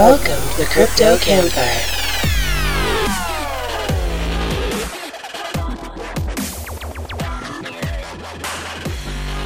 [0.00, 2.00] Welcome to the Crypto Campfire.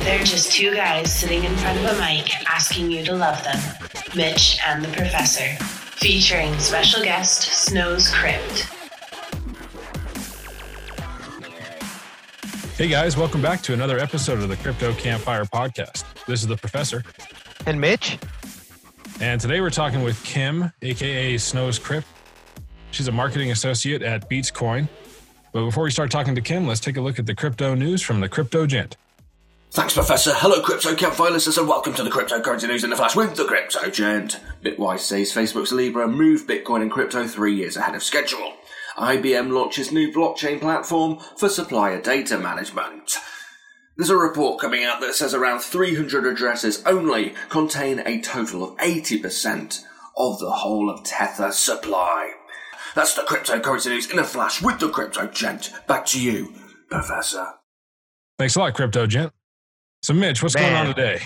[0.04, 3.60] They're just two guys sitting in front of a mic asking you to love them
[4.14, 5.56] Mitch and the Professor,
[5.96, 8.70] featuring special guest SnowsCrypt.
[12.76, 16.04] Hey guys, welcome back to another episode of the Crypto Campfire podcast.
[16.26, 17.02] This is the Professor,
[17.66, 18.18] And Mitch?
[19.24, 22.04] And today we're talking with Kim, aka SnowsCrypt.
[22.90, 24.86] She's a marketing associate at BeatzCoin.
[25.50, 28.02] But before we start talking to Kim, let's take a look at the crypto news
[28.02, 28.98] from the Crypto Gent.
[29.70, 30.32] Thanks, Professor.
[30.34, 33.46] Hello, Crypto Campfire listeners, and welcome to the cryptocurrency news in the flash with the
[33.46, 34.40] Crypto Gent.
[34.62, 38.52] Bitwise says Facebook's Libra moved Bitcoin and crypto three years ahead of schedule.
[38.98, 43.16] IBM launches new blockchain platform for supplier data management.
[43.96, 48.76] There's a report coming out that says around 300 addresses only contain a total of
[48.78, 49.84] 80%
[50.16, 52.32] of the whole of Tether supply.
[52.96, 55.72] That's the cryptocurrency news in a flash with the Crypto Gent.
[55.86, 56.52] Back to you,
[56.90, 57.46] Professor.
[58.38, 59.32] Thanks a lot, Crypto Gent.
[60.02, 61.20] So, Mitch, what's going on today?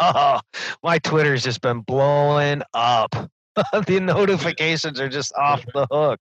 [0.00, 0.40] Oh,
[0.82, 3.14] my Twitter's just been blowing up.
[3.86, 6.20] the notifications are just off the hook.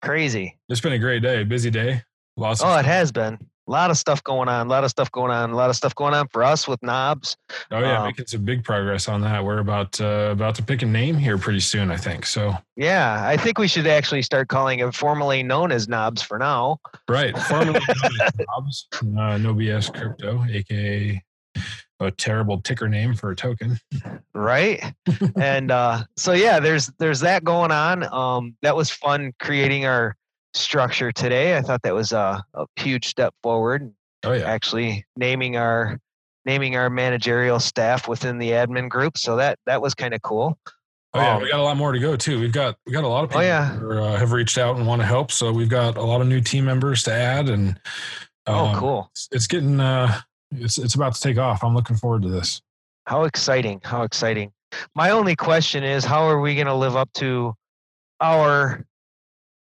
[0.00, 0.58] Crazy.
[0.68, 2.02] It's been a great day, busy day.
[2.36, 3.38] Lots of Oh, it has been.
[3.68, 4.66] A lot of stuff going on.
[4.66, 5.50] A lot of stuff going on.
[5.50, 7.36] A lot of stuff going on for us with knobs.
[7.70, 9.44] Oh yeah, um, making some big progress on that.
[9.44, 12.26] We're about uh, about to pick a name here pretty soon, I think.
[12.26, 16.38] So, Yeah, I think we should actually start calling it formally known as knobs for
[16.38, 16.78] now.
[17.08, 21.22] right, formally known as Bob's, uh, No BS Crypto, aka
[22.00, 23.78] a terrible ticker name for a token.
[24.34, 24.82] right
[25.36, 30.16] and uh so yeah there's there's that going on um that was fun creating our
[30.54, 33.92] structure today i thought that was a, a huge step forward
[34.24, 35.98] Oh yeah, actually naming our
[36.44, 40.58] naming our managerial staff within the admin group so that that was kind of cool
[41.14, 41.34] oh yeah.
[41.36, 42.38] um, We got a lot more to go too.
[42.38, 43.68] We've got we got a lot of Oh, people yeah.
[43.70, 45.32] who uh, have reached out and want to help.
[45.32, 47.78] So we've got a lot of new team members to add, and
[48.46, 50.20] oh um, cool It's, it's getting uh,
[50.52, 51.64] it's it's about to take off.
[51.64, 52.60] I'm looking forward to this.
[53.06, 54.52] how exciting how exciting
[54.94, 57.54] my only question is how are we going to live up to
[58.20, 58.84] our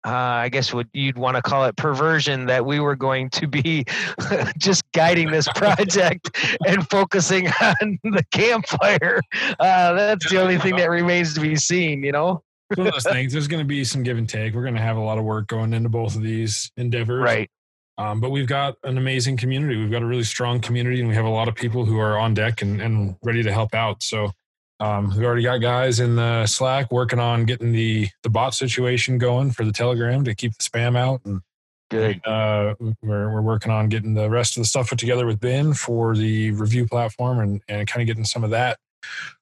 [0.07, 3.45] uh, I guess what you'd want to call it perversion that we were going to
[3.45, 3.83] be
[4.57, 9.19] just guiding this project and focusing on the campfire.
[9.59, 12.41] Uh, that's the only thing that remains to be seen, you know?
[12.69, 13.33] It's one of those things.
[13.33, 14.53] There's going to be some give and take.
[14.53, 17.21] We're going to have a lot of work going into both of these endeavors.
[17.21, 17.49] Right.
[17.97, 19.75] Um, but we've got an amazing community.
[19.75, 22.17] We've got a really strong community, and we have a lot of people who are
[22.17, 24.03] on deck and, and ready to help out.
[24.03, 24.31] So
[24.79, 29.17] um, we've already got guys in the Slack working on getting the the bot situation
[29.17, 31.21] going for the Telegram to keep the spam out.
[31.25, 31.41] And
[31.89, 32.25] Good.
[32.27, 35.73] uh, we're we're working on getting the rest of the stuff put together with Ben
[35.73, 38.77] for the review platform and and kind of getting some of that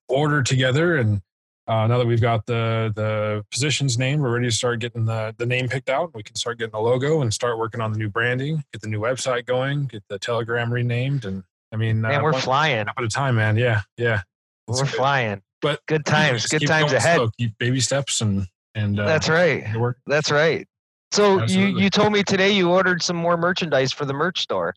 [0.07, 0.97] ordered together.
[0.97, 1.21] And
[1.67, 5.35] uh, now that we've got the the positions named, we're ready to start getting the
[5.37, 6.13] the name picked out.
[6.13, 8.87] We can start getting the logo and start working on the new branding, get the
[8.87, 12.85] new website going, get the Telegram renamed, and I mean, Man, uh, we're flying.
[12.85, 13.57] step at a time, man.
[13.57, 14.21] Yeah, yeah.
[14.67, 14.89] We're good.
[14.89, 15.41] flying.
[15.61, 16.45] But Good times.
[16.47, 17.17] Good times ahead.
[17.17, 17.29] slow.
[17.39, 19.65] Keep baby steps and and uh, That's right.
[20.05, 20.67] That's right.
[21.11, 21.83] So you, Absolutely.
[21.83, 24.73] you told me today you ordered some more merchandise for the merch store.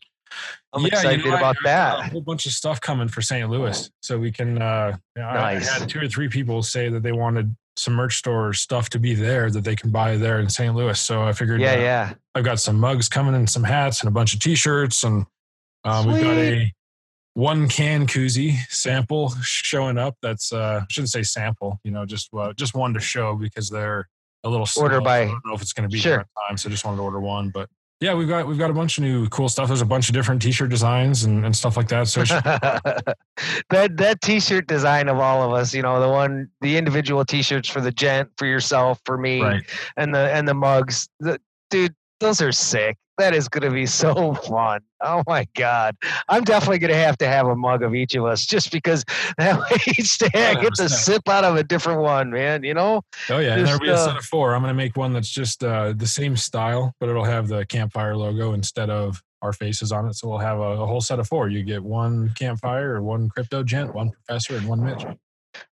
[0.73, 3.21] I'm Yeah, you excited know, about I've got A whole bunch of stuff coming for
[3.21, 3.49] St.
[3.49, 4.61] Louis, so we can.
[4.61, 5.69] Uh, you know, I- Nice.
[5.69, 8.99] I had two or three people say that they wanted some merch store stuff to
[8.99, 10.75] be there that they can buy there in St.
[10.75, 10.99] Louis.
[10.99, 12.13] So I figured, Yeah, uh, yeah.
[12.35, 15.25] I've got some mugs coming and some hats and a bunch of T-shirts, and
[15.85, 16.71] um, we've got a
[17.39, 20.17] one can koozie sample showing up.
[20.21, 23.69] That's uh, I shouldn't say sample, you know, just uh, just one to show because
[23.69, 24.09] they're
[24.43, 25.01] a little Order slow.
[25.01, 26.25] by- I don't know if it's going to be Sure.
[26.47, 27.69] time, so just wanted to order one, but.
[28.01, 29.67] Yeah, we've got we've got a bunch of new cool stuff.
[29.67, 32.07] There's a bunch of different T-shirt designs and, and stuff like that.
[32.07, 36.77] So should that that t-shirt design of all of us, you know, the one the
[36.77, 39.63] individual t-shirts for the gent, for yourself, for me, Right.
[39.97, 41.09] and the and the mugs.
[41.19, 41.39] The,
[41.69, 42.97] dude, those are sick.
[43.17, 44.81] That is going to be so fun.
[45.01, 45.95] Oh my god.
[46.29, 49.03] I'm definitely going to have to have a mug of each of us just because
[49.37, 52.73] that way each day I get to sip out of a different one, man, you
[52.73, 53.01] know?
[53.29, 54.55] Oh yeah, and there'll Just, be a set uh, of four.
[54.55, 58.15] I'm gonna make one that's just uh, the same style, but it'll have the campfire
[58.15, 60.15] logo instead of our faces on it.
[60.15, 61.49] So we'll have a, a whole set of four.
[61.49, 65.05] You get one campfire, one crypto gent, one professor, and one Mitch.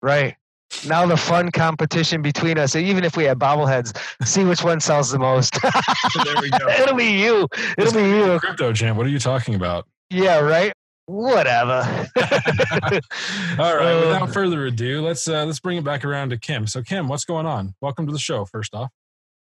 [0.00, 0.36] Right.
[0.84, 3.96] Now the fun competition between us, even if we have bobbleheads,
[4.26, 5.58] see which one sells the most.
[6.24, 6.68] there we go.
[6.68, 7.48] It'll be you.
[7.78, 8.38] It'll be you.
[8.40, 8.96] Crypto gent.
[8.96, 9.86] What are you talking about?
[10.10, 10.72] Yeah, right.
[11.06, 12.08] Whatever.
[12.16, 13.92] All right.
[13.92, 16.66] Uh, without further ado, let's uh, let's bring it back around to Kim.
[16.66, 17.74] So Kim, what's going on?
[17.80, 18.44] Welcome to the show.
[18.44, 18.90] First off.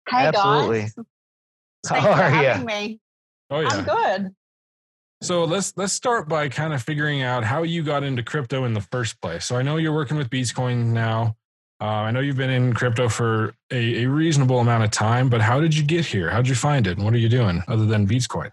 [0.08, 0.82] Hi Absolutely.
[0.82, 0.94] guys.
[1.88, 2.52] How Thanks for are ya?
[2.52, 3.00] having me.
[3.50, 3.68] Oh yeah.
[3.70, 4.34] I'm good.
[5.20, 8.72] So let's let's start by kind of figuring out how you got into crypto in
[8.72, 9.44] the first place.
[9.44, 11.36] So I know you're working with BeatzCoin now.
[11.80, 15.40] Uh, I know you've been in crypto for a, a, reasonable amount of time, but
[15.40, 16.28] how did you get here?
[16.28, 16.96] How did you find it?
[16.96, 18.50] And what are you doing other than BeatzCoin?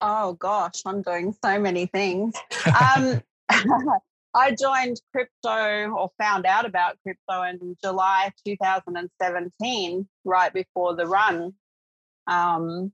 [0.00, 2.34] Oh gosh, I'm doing so many things.
[2.96, 3.20] Um,
[4.36, 11.54] I joined crypto or found out about crypto in July 2017, right before the run.
[12.26, 12.92] Um,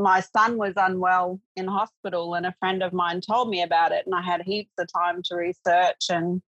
[0.00, 4.06] my son was unwell in hospital, and a friend of mine told me about it,
[4.06, 6.42] and I had heaps of time to research and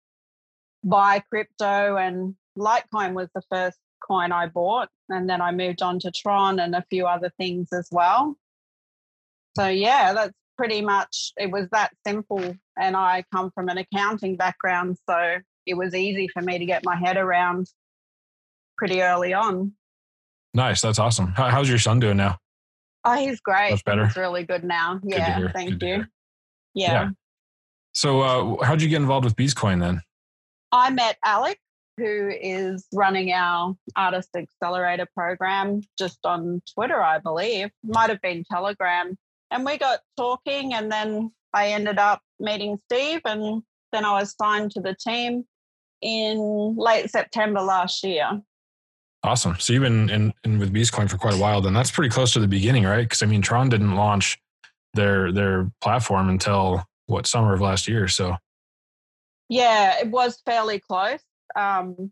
[0.84, 1.98] buy crypto.
[1.98, 3.78] And Litecoin was the first
[4.08, 7.70] coin I bought, and then I moved on to Tron and a few other things
[7.74, 8.36] as well.
[9.58, 12.56] So yeah, that's pretty much it was that simple.
[12.80, 16.86] And I come from an accounting background, so it was easy for me to get
[16.86, 17.68] my head around
[18.78, 19.74] pretty early on.
[20.54, 21.28] Nice, that's awesome.
[21.28, 22.38] How, how's your son doing now?
[23.04, 23.72] Oh, he's great.
[23.72, 24.06] That's better.
[24.06, 25.00] He's really good now.
[25.02, 26.06] Good yeah, thank you.
[26.74, 26.92] Yeah.
[26.92, 27.10] yeah.
[27.94, 30.02] So, uh, how'd you get involved with BeatzCoin then?
[30.72, 31.60] I met Alex,
[31.98, 37.70] who is running our Artist Accelerator program just on Twitter, I believe.
[37.84, 39.18] Might have been Telegram.
[39.50, 43.62] And we got talking, and then I ended up meeting Steve, and
[43.92, 45.44] then I was signed to the team
[46.02, 48.42] in late September last year.
[49.24, 49.56] Awesome.
[49.60, 51.62] So you've been in, in with BeatzCoin for quite a while.
[51.62, 53.04] Then that's pretty close to the beginning, right?
[53.04, 54.40] Because I mean, Tron didn't launch
[54.94, 58.08] their their platform until what summer of last year.
[58.08, 58.36] So
[59.48, 61.20] yeah, it was fairly close.
[61.56, 62.12] Um,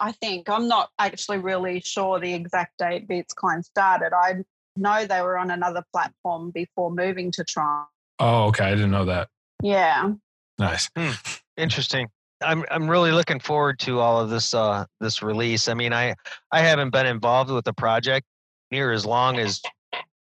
[0.00, 4.12] I think I'm not actually really sure the exact date BeatzCoin started.
[4.12, 4.42] I
[4.76, 7.86] know they were on another platform before moving to Tron.
[8.18, 8.64] Oh, okay.
[8.64, 9.28] I didn't know that.
[9.62, 10.12] Yeah.
[10.58, 10.90] Nice.
[10.96, 11.12] Hmm.
[11.56, 12.08] Interesting.
[12.44, 15.68] I'm I'm really looking forward to all of this uh this release.
[15.68, 16.14] I mean, I
[16.50, 18.26] I haven't been involved with the project
[18.70, 19.60] near as long as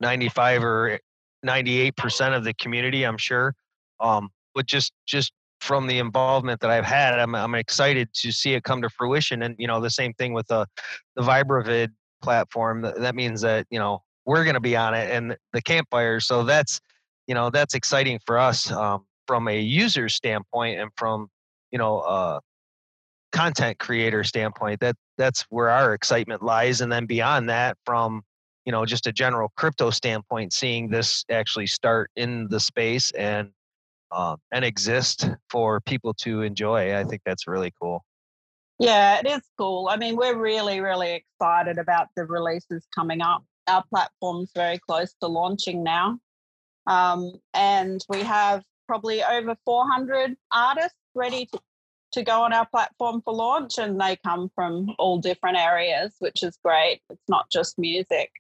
[0.00, 1.00] 95 or
[1.42, 3.04] 98 percent of the community.
[3.04, 3.54] I'm sure.
[4.00, 8.54] Um, but just just from the involvement that I've had, I'm I'm excited to see
[8.54, 9.42] it come to fruition.
[9.42, 10.66] And you know, the same thing with the
[11.14, 11.90] the VibraVid
[12.22, 12.82] platform.
[12.82, 16.20] That, that means that you know we're going to be on it and the campfire.
[16.20, 16.80] So that's
[17.26, 21.28] you know that's exciting for us um, from a user standpoint and from
[21.76, 22.40] you know uh,
[23.32, 28.22] content creator standpoint that that's where our excitement lies and then beyond that from
[28.64, 33.50] you know just a general crypto standpoint seeing this actually start in the space and
[34.10, 38.02] uh, and exist for people to enjoy i think that's really cool.
[38.78, 39.90] Yeah it is cool.
[39.90, 43.44] I mean we're really really excited about the releases coming up.
[43.68, 46.18] Our platform's very close to launching now
[46.86, 51.58] um, and we have probably over 400 artists ready to,
[52.16, 56.42] to go on our platform for launch, and they come from all different areas, which
[56.42, 57.00] is great.
[57.10, 58.30] It's not just music.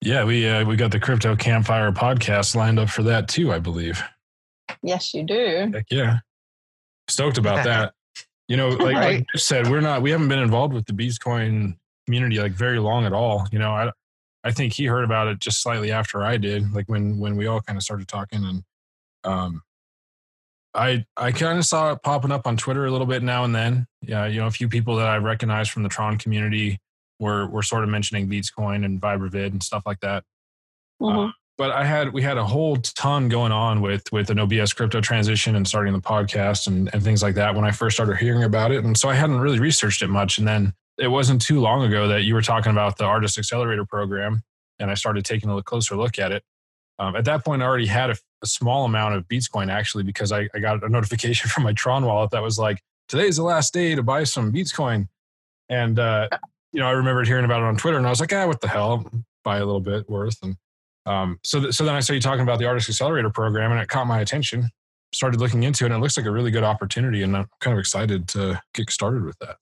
[0.00, 3.58] Yeah, we uh, we got the Crypto Campfire podcast lined up for that too, I
[3.58, 4.02] believe.
[4.82, 5.70] Yes, you do.
[5.72, 6.20] Heck yeah,
[7.08, 7.92] stoked about that.
[8.48, 9.18] You know, like, right.
[9.18, 11.76] like I said, we're not we haven't been involved with the BeatzCoin
[12.06, 13.46] community like very long at all.
[13.52, 13.90] You know, I
[14.42, 17.46] I think he heard about it just slightly after I did, like when when we
[17.46, 18.64] all kind of started talking, and
[19.22, 19.62] um,
[20.74, 23.54] I I kind of saw it popping up on Twitter a little bit now and
[23.54, 23.86] then.
[24.02, 26.78] Yeah, you know, a few people that I recognize from the Tron community
[27.18, 30.24] were were sort of mentioning BeatzCoin and VibraVid and stuff like that.
[31.00, 31.18] Mm-hmm.
[31.18, 34.72] Uh, but I had we had a whole ton going on with with an OBS
[34.72, 38.16] crypto transition and starting the podcast and, and things like that when I first started
[38.16, 38.82] hearing about it.
[38.82, 40.38] And so I hadn't really researched it much.
[40.38, 43.84] And then it wasn't too long ago that you were talking about the Artist Accelerator
[43.84, 44.42] program,
[44.78, 46.42] and I started taking a closer look at it.
[46.98, 50.32] Um, at that point, I already had a, a, small amount of BeatzCoin actually because
[50.32, 53.72] I, I, got a notification from my Tron wallet that was like, "Today's the last
[53.72, 55.08] day to buy some BeatzCoin,"
[55.68, 56.28] and uh,
[56.72, 58.60] you know I remembered hearing about it on Twitter, and I was like, "Ah, what
[58.60, 59.10] the hell?
[59.44, 60.56] Buy a little bit worth." And
[61.06, 63.80] um, so, th- so then I saw you talking about the Artist Accelerator program, and
[63.80, 64.68] it caught my attention.
[65.12, 67.74] Started looking into it, and it looks like a really good opportunity, and I'm kind
[67.74, 69.56] of excited to get started with that.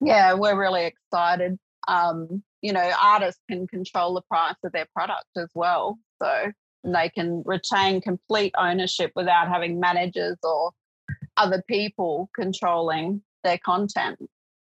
[0.00, 1.58] Yeah, we're really excited.
[1.86, 5.98] Um, you know, artists can control the price of their product as well.
[6.20, 6.52] So
[6.84, 10.72] they can retain complete ownership without having managers or
[11.36, 14.18] other people controlling their content.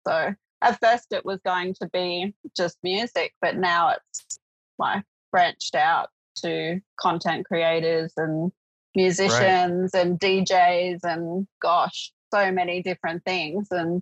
[0.07, 4.39] So at first it was going to be just music, but now it's
[4.77, 8.51] like branched out to content creators and
[8.95, 10.05] musicians right.
[10.05, 13.67] and DJs and gosh, so many different things.
[13.71, 14.01] And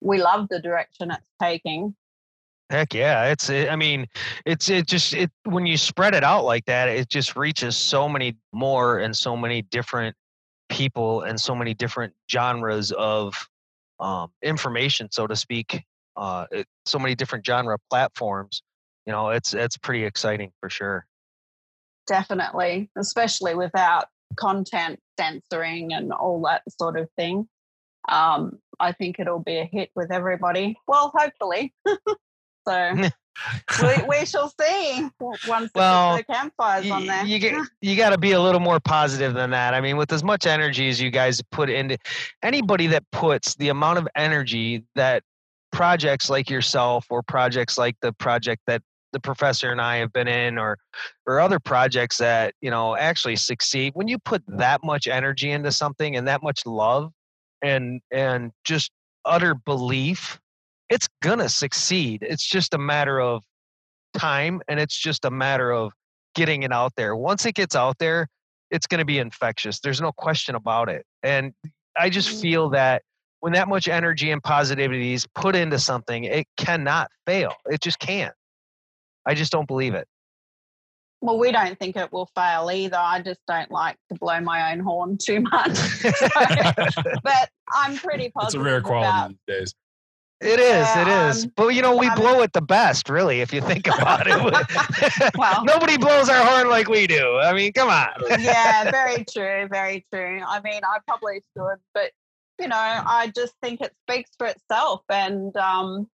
[0.00, 1.94] we love the direction it's taking.
[2.70, 3.48] Heck yeah, it's.
[3.48, 4.06] It, I mean,
[4.44, 8.08] it's it just it when you spread it out like that, it just reaches so
[8.08, 10.14] many more and so many different
[10.68, 13.34] people and so many different genres of
[14.00, 15.82] um, information, so to speak.
[16.16, 18.62] Uh, it, so many different genre platforms.
[19.06, 21.06] You know, it's it's pretty exciting for sure.
[22.06, 24.06] Definitely, especially without
[24.36, 27.48] content censoring and all that sort of thing.
[28.08, 30.76] um, I think it'll be a hit with everybody.
[30.86, 31.74] Well, hopefully.
[32.66, 32.94] so
[33.82, 35.08] we, we shall see
[35.46, 37.24] once Well, the campfires on there.
[37.24, 39.74] you, get, you got to be a little more positive than that.
[39.74, 41.98] I mean, with as much energy as you guys put into
[42.42, 45.22] anybody that puts the amount of energy that
[45.70, 50.28] projects like yourself or projects like the project that the professor and I have been
[50.28, 50.76] in or
[51.26, 55.72] or other projects that, you know, actually succeed, when you put that much energy into
[55.72, 57.12] something and that much love
[57.62, 58.90] and and just
[59.24, 60.38] utter belief,
[60.90, 62.22] it's gonna succeed.
[62.22, 63.42] It's just a matter of
[64.14, 65.92] time and it's just a matter of
[66.34, 67.16] getting it out there.
[67.16, 68.28] Once it gets out there,
[68.70, 69.80] it's going to be infectious.
[69.80, 71.04] There's no question about it.
[71.22, 71.52] And
[71.96, 72.40] I just mm.
[72.42, 73.02] feel that
[73.40, 77.54] when that much energy and positivity is put into something, it cannot fail.
[77.66, 78.34] It just can't.
[79.26, 80.06] I just don't believe it.
[81.20, 82.96] Well, we don't think it will fail either.
[82.96, 85.76] I just don't like to blow my own horn too much.
[86.02, 88.34] but I'm pretty positive.
[88.44, 89.74] It's a rare about- quality these days.
[90.40, 90.86] It is.
[90.96, 91.44] It Yeah, is.
[91.44, 94.26] um, But you know, we I blow it the best, really, if you think about
[94.26, 95.32] it.
[95.36, 97.38] Well- nobody blows our horn like we do.
[97.38, 98.08] I mean, come on.
[98.40, 100.40] yeah, very true, very true.
[100.46, 102.12] I mean, I probably should, but
[102.60, 106.08] you know, I just think it speaks for itself, and um,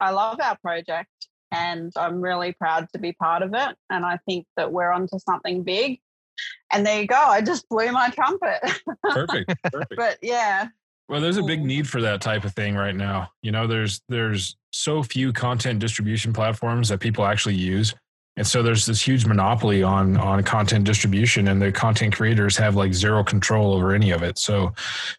[0.00, 1.10] I love our project,
[1.50, 5.18] and I'm really proud to be part of it, and I think that we're onto
[5.18, 6.00] something big.
[6.72, 7.14] And there you go.
[7.16, 8.60] I just blew my trumpet,
[9.02, 9.54] Perfect.
[9.72, 9.96] Perfect.
[9.96, 10.68] but yeah,
[11.08, 11.64] Well, there's a big Mm.
[11.66, 13.30] need for that type of thing right now.
[13.42, 17.94] You know, there's there's so few content distribution platforms that people actually use.
[18.38, 22.76] And so there's this huge monopoly on on content distribution and the content creators have
[22.76, 24.38] like zero control over any of it.
[24.38, 24.72] So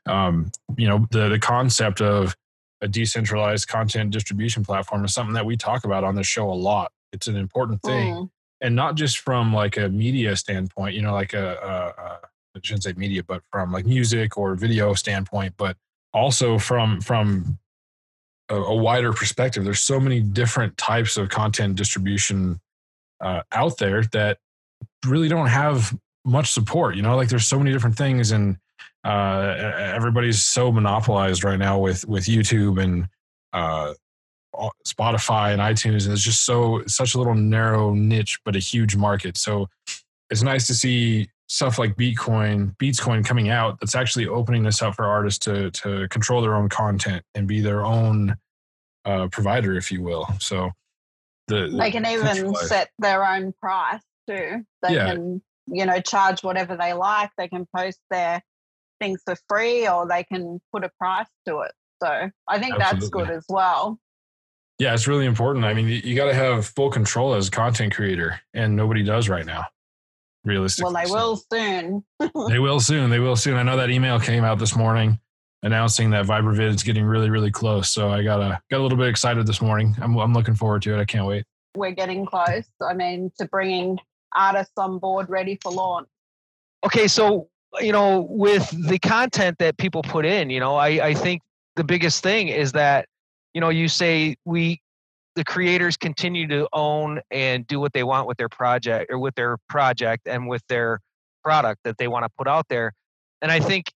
[0.07, 2.35] um, you know, the the concept of
[2.81, 6.53] a decentralized content distribution platform is something that we talk about on the show a
[6.53, 6.91] lot.
[7.11, 8.29] It's an important thing Mm.
[8.61, 12.19] and not just from like a media standpoint, you know, like a, a, a
[12.61, 15.75] Shouldn't say media, but from like music or video standpoint, but
[16.13, 17.57] also from from
[18.49, 19.63] a, a wider perspective.
[19.63, 22.59] There's so many different types of content distribution
[23.21, 24.37] uh, out there that
[25.05, 26.95] really don't have much support.
[26.95, 28.57] You know, like there's so many different things, and
[29.03, 29.55] uh,
[29.95, 33.07] everybody's so monopolized right now with with YouTube and
[33.51, 33.93] uh,
[34.87, 38.95] Spotify and iTunes, and it's just so such a little narrow niche, but a huge
[38.95, 39.37] market.
[39.37, 39.69] So
[40.29, 44.95] it's nice to see stuff like Bitcoin, BeatzCoin coming out that's actually opening this up
[44.95, 48.35] for artists to to control their own content and be their own
[49.05, 50.27] uh, provider, if you will.
[50.39, 50.71] So
[51.47, 54.65] the they can even set their own price too.
[54.81, 55.13] They Yeah.
[55.13, 57.29] can, you know, charge whatever they like.
[57.37, 58.41] They can post their
[58.99, 61.71] things for free or they can put a price to it.
[62.01, 63.99] So I think that's good as well.
[64.79, 65.65] Yeah, it's really important.
[65.65, 69.03] I mean, you, you got to have full control as a content creator, and nobody
[69.03, 69.67] does right now.
[70.45, 72.03] Realistically, Well, they So- will soon.
[72.49, 73.09] They will soon.
[73.09, 73.55] They will soon.
[73.57, 75.19] I know that email came out this morning
[75.63, 77.89] announcing that VibraVid is getting really, really close.
[77.89, 79.95] So I got a got a little bit excited this morning.
[80.01, 80.99] I'm I'm looking forward to it.
[80.99, 81.45] I can't wait.
[81.75, 82.65] We're getting close.
[82.81, 83.97] I mean, to bringing
[84.35, 86.07] artists on board ready for launch.
[86.85, 87.47] okay so
[87.79, 91.41] you know with the content that people put in you know i i think
[91.75, 93.05] the biggest thing is that
[93.53, 94.81] you know you say we
[95.35, 99.35] the creators continue to own and do what they want with their project or with
[99.35, 100.99] their project and with their
[101.43, 102.93] product that they want to put out there
[103.41, 103.91] and i think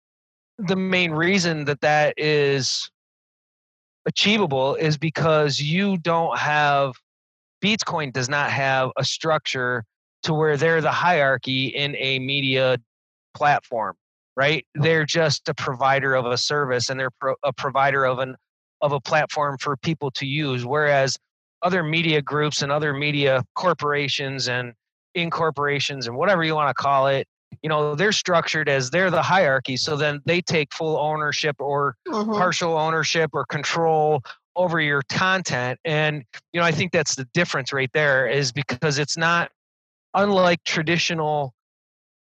[0.57, 2.89] the main reason that that is
[4.05, 6.93] achievable is because you don't have
[7.63, 9.83] BeatzCoin does not have a structure
[10.23, 12.77] to where they're the hierarchy in a media
[13.35, 13.95] platform,
[14.35, 14.65] right?
[14.75, 18.35] They're just a provider of a service and they're pro- a provider of an
[18.85, 20.65] of a platform for people to use.
[20.65, 21.17] Whereas
[21.63, 24.73] other media groups and other media corporations and
[25.15, 27.27] incorporations and whatever you want to call it,
[27.63, 29.75] you know, they're structured as they're the hierarchy.
[29.75, 32.37] So then they take full ownership or Mhm.
[32.37, 34.21] partial ownership or control
[34.55, 36.23] over your content and
[36.53, 39.51] you know i think that's the difference right there is because it's not
[40.13, 41.53] unlike traditional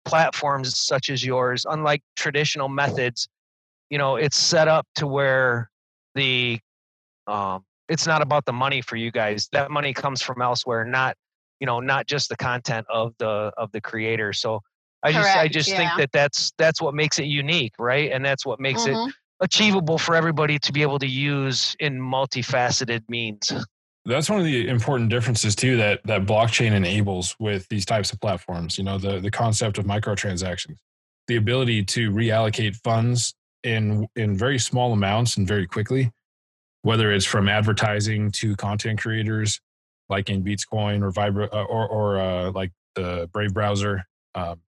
[0.06, 3.28] platforms such as yours unlike traditional methods
[3.90, 5.70] you know it's set up to where
[6.16, 6.60] the
[7.28, 11.16] um it's not about the money for you guys that money comes from elsewhere not
[11.60, 14.60] you know not just the content of the of the creator so
[15.04, 18.26] i just i Correct, just think that that's that's what makes it unique right and
[18.26, 19.12] that's what makes it Mhm.
[19.42, 23.52] achievable for everybody to be able to use in multifaceted means.
[24.06, 28.22] That's one of the important differences too that that blockchain enables with these types of
[28.22, 28.78] platforms.
[28.78, 30.78] You know, the the concept of microtransactions,
[31.28, 33.34] the ability to reallocate funds
[33.66, 36.12] in in very small amounts and very quickly,
[36.84, 39.60] whether it's from advertising to content creators,
[40.08, 44.06] like in BeatzCoin or Vibra uh, or or uh, like the Brave browser,
[44.36, 44.62] um,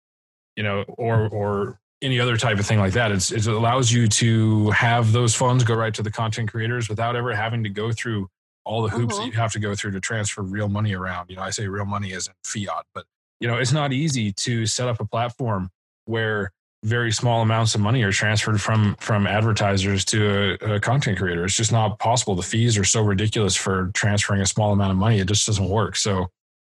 [0.56, 3.12] you know, or or any other type of thing like that.
[3.12, 7.16] It's, it allows you to have those funds go right to the content creators without
[7.16, 8.28] ever having to go through
[8.66, 9.18] all the hoops Mhm.
[9.20, 11.30] that you have to go through to transfer real money around.
[11.30, 13.06] You know, I say real money isn't fiat, but
[13.40, 15.70] you know, it's not easy to set up a platform
[16.06, 16.52] where
[16.88, 21.44] very small amounts of money are transferred from from advertisers to a, a content creator.
[21.44, 22.36] It's just not possible.
[22.36, 25.20] The fees are so ridiculous for transferring a small amount of money.
[25.20, 25.98] It just doesn't work.
[25.98, 26.28] So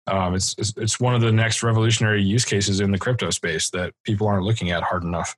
[0.07, 3.71] um, it's, it's it's one of the next revolutionary use cases in the crypto space
[3.71, 5.37] that people aren't looking at hard enough.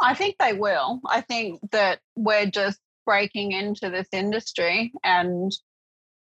[0.00, 1.00] I think they will.
[1.08, 5.50] I think that we're just breaking into this industry and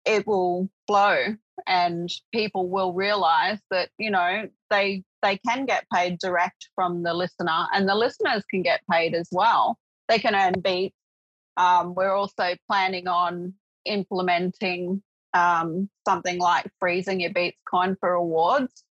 [0.05, 1.36] it will blow
[1.67, 7.13] and people will realize that, you know, they they can get paid direct from the
[7.13, 9.77] listener and the listeners can get paid as well.
[10.10, 10.98] They can earn beats.
[11.55, 13.53] Um, we're also planning on
[13.86, 15.01] implementing
[15.33, 18.83] um, something like freezing your beats coin for awards.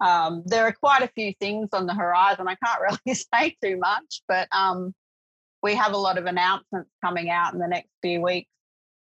[0.00, 2.48] Um, there are quite a few things on the horizon.
[2.48, 4.94] I can't really say too much, but um,
[5.62, 8.50] we have a lot of announcements coming out in the next few weeks.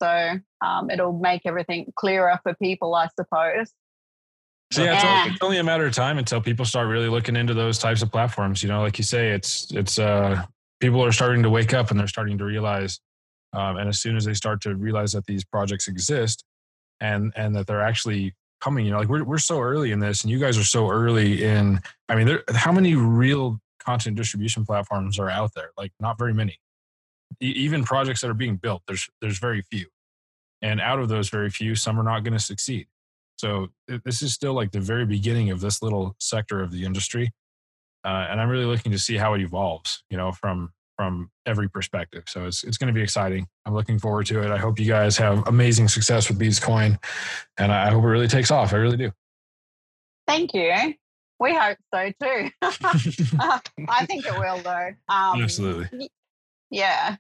[0.02, 3.74] So um, it'll make everything clearer for people, I suppose.
[4.72, 5.20] So yeah, it's, Yeah.
[5.20, 8.02] Only, it's only a matter of time until people start really looking into those types
[8.02, 8.62] of platforms.
[8.62, 10.44] You know, like you say, it's it's uh,
[10.80, 13.00] people are starting to wake up and they're starting to realize,
[13.54, 16.44] um, and as soon as they start to realize that these projects exist,
[17.02, 20.22] and and that they're actually coming, you know, like we're we're so early in this,
[20.24, 21.80] and you guys are so early in.
[22.08, 25.72] I mean, there, how many real content distribution platforms are out there?
[25.78, 26.60] Like, not very many.
[27.40, 29.88] Even projects that are being built, there's there's very few,
[30.62, 32.88] and out of those very few, some are not going to succeed.
[33.38, 37.32] So this is still like the very beginning of this little sector of the industry,
[38.04, 40.04] uh, and I'm really looking to see how it evolves.
[40.10, 42.24] You know, from from every perspective.
[42.28, 43.48] So it's it's going to be exciting.
[43.66, 44.52] I'm looking forward to it.
[44.52, 46.98] I hope you guys have amazing success with BeatzCoin,
[47.58, 48.74] and I hope it really takes off.
[48.74, 49.12] I really do.
[50.28, 50.96] Thank you.
[51.40, 52.50] We hope so too.
[52.62, 54.90] I think it will, though.
[55.10, 56.10] Um, Absolutely.
[56.70, 57.16] Yeah.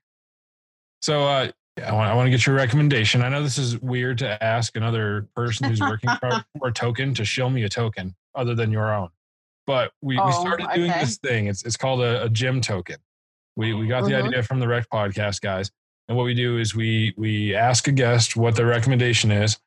[1.01, 1.51] So uh,
[1.85, 3.21] I want I want to get your recommendation.
[3.21, 7.25] I know this is weird to ask another person who's working for, a token to
[7.25, 9.09] show me a token other than your own,
[9.65, 10.99] but we, we Oh, started doing okay.
[11.01, 11.47] this thing.
[11.47, 12.97] It's it's called a, a gym token.
[13.55, 14.27] We we got the Mhm.
[14.27, 15.71] idea from the Rec podcast guys,
[16.07, 19.57] and what we do is we we ask a guest what their recommendation is,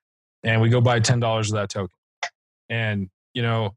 [0.42, 1.96] and we go buy ten dollars of that token.
[2.68, 3.74] And you know,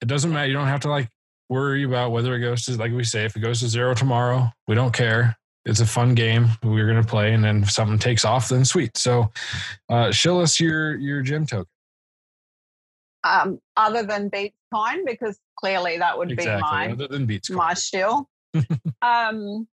[0.00, 0.46] it doesn't matter.
[0.48, 1.10] You don't have to like
[1.50, 4.50] worry about whether it goes to like we say if it goes to zero tomorrow.
[4.66, 5.36] We don't care
[5.66, 8.64] it's a fun game we're going to play and then if something takes off then
[8.64, 9.30] sweet so
[9.90, 11.66] uh show us your your gym token
[13.24, 17.50] Um, other than Beats Coin, because clearly that would exactly be my other than beats
[17.50, 18.28] my shill.
[19.02, 19.68] um,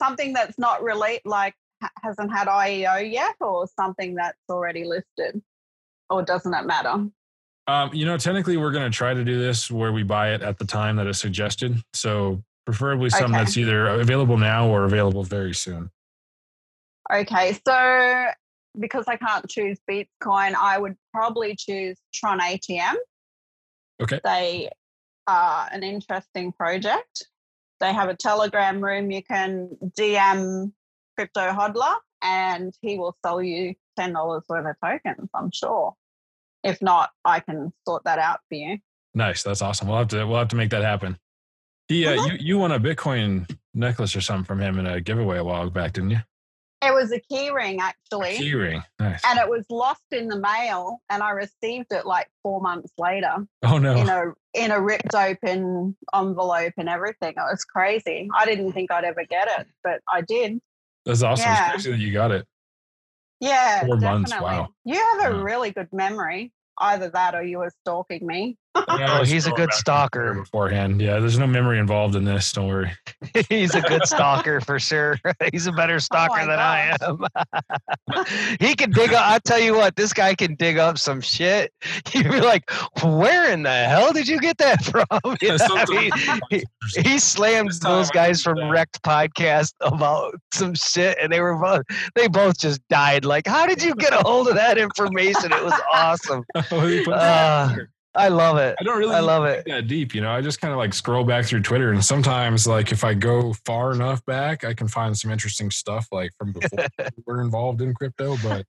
[0.00, 1.54] something that's not really like
[2.02, 5.40] hasn't had IEO yet, or something that's already listed,
[6.10, 7.06] or doesn't it matter?
[7.66, 10.42] Um you know technically we're going to try to do this where we buy it
[10.42, 13.44] at the time that it's suggested so preferably something Okay.
[13.44, 15.90] that's either available now or available very soon
[17.12, 18.26] Okay, so
[18.78, 22.94] because I can't choose Bitcoin, I would probably choose Tron ATM.
[24.00, 24.20] Okay.
[24.22, 24.70] They
[25.26, 27.26] are an interesting project.
[27.80, 29.10] They have a Telegram room.
[29.10, 30.72] You can DM
[31.16, 35.94] Crypto Hodler and he will sell you $10 worth of tokens, I'm sure.
[36.62, 38.78] If not, I can sort that out for you.
[39.14, 41.18] nice that's awesome we'll have to we'll have to make that happen
[41.88, 42.30] he uh, Mhm.
[42.32, 45.68] you you won a bitcoin necklace or something from him in a giveaway a while
[45.70, 46.20] back didn't you
[46.82, 48.36] It was a key ring, actually.
[48.36, 52.28] key ring nice And it was lost in the mail, and I received it like
[52.44, 53.34] four months later.
[53.64, 54.22] oh no in a
[54.54, 57.30] in a ripped open envelope and everything.
[57.36, 58.28] It was crazy.
[58.34, 60.60] I didn't think I'd ever get it, but I did.
[61.04, 61.64] that's awesome Yeah.
[61.74, 62.46] it's crazy that you got it
[63.40, 64.56] Yeah, Four months, definitely.
[64.58, 64.68] wow.
[64.84, 65.42] You have a Wow.
[65.42, 66.52] really good memory.
[66.78, 68.56] Either that or you were stalking me.
[69.02, 70.34] Oh, he's a good stalker.
[70.34, 71.00] beforehand.
[71.00, 72.52] Yeah, there's no memory involved in this.
[72.52, 72.90] Don't worry.
[73.48, 75.18] He's a good stalker for sure.
[75.52, 78.56] He's a better stalker my than I am.
[78.60, 79.26] he can dig up.
[79.26, 81.72] I tell you what, this guy can dig up some shit.
[82.12, 82.70] You'd be like,
[83.02, 85.06] "Where in the hell did you get that from?"
[85.40, 86.64] You know, I mean, he,
[87.00, 88.70] he slammed those guys from that.
[88.70, 91.82] Wrecked Podcast about some shit, and they were both
[92.14, 93.24] they both just died.
[93.24, 95.52] Like, how did you get a hold of that information?
[95.52, 96.44] It was awesome.
[96.68, 97.90] He put Uh, out there.
[98.14, 98.76] I love it.
[98.80, 99.64] I don't really I love it.
[99.66, 100.14] that deep.
[100.14, 103.04] You know, I just kind of like scroll back through Twitter, and sometimes, like, if
[103.04, 107.22] I go far enough back, I can find some interesting stuff, like from before we
[107.26, 108.36] were involved in crypto.
[108.42, 108.66] But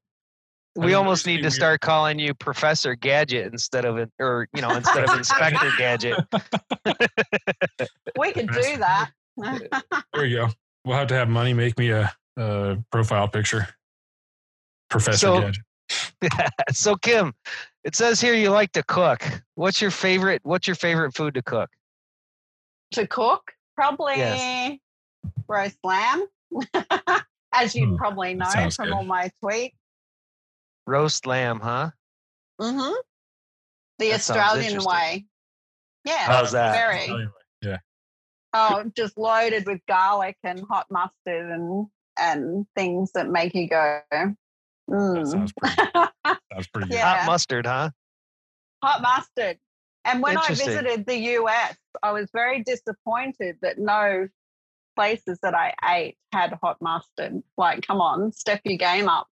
[0.75, 4.61] We almost need to weird- start calling you Professor Gadget instead of it, or you
[4.61, 6.17] know, instead of Inspector Gadget.
[8.17, 9.11] We could do that.
[10.13, 10.49] there you go.
[10.85, 13.67] We'll have to have money make me a, a profile picture.
[14.89, 15.63] Professor So- Gadget.
[16.71, 17.33] so Kim,
[17.83, 19.23] it says here you like to cook.
[19.55, 20.41] What's your favorite?
[20.43, 21.69] What's your favorite food to cook?
[22.91, 23.53] to cook.
[23.75, 24.81] Probably
[25.47, 26.25] roast lamb,
[27.53, 28.93] as you'd Hmm, probably know from good.
[28.93, 29.73] all my tweets.
[30.85, 31.91] Roast lamb, huh?
[32.59, 32.91] hmm
[33.99, 35.25] The That Australian way.
[36.03, 36.73] Yeah, How's that?
[36.73, 37.27] very.
[37.61, 37.77] Yeah.
[38.53, 41.87] Oh, just loaded with garlic and hot mustard and
[42.19, 44.01] and things that make you go.
[44.91, 45.31] That Mm.
[45.31, 45.75] sounds pretty,
[46.53, 46.95] sounds pretty good.
[46.95, 47.17] Yeah.
[47.17, 47.89] Hot mustard, huh?
[48.83, 49.57] hot mustard.
[50.05, 54.27] And when I visited the US, I was very disappointed that no
[54.95, 57.43] places that I ate had hot mustard.
[57.57, 59.27] Like, come on, step your game up.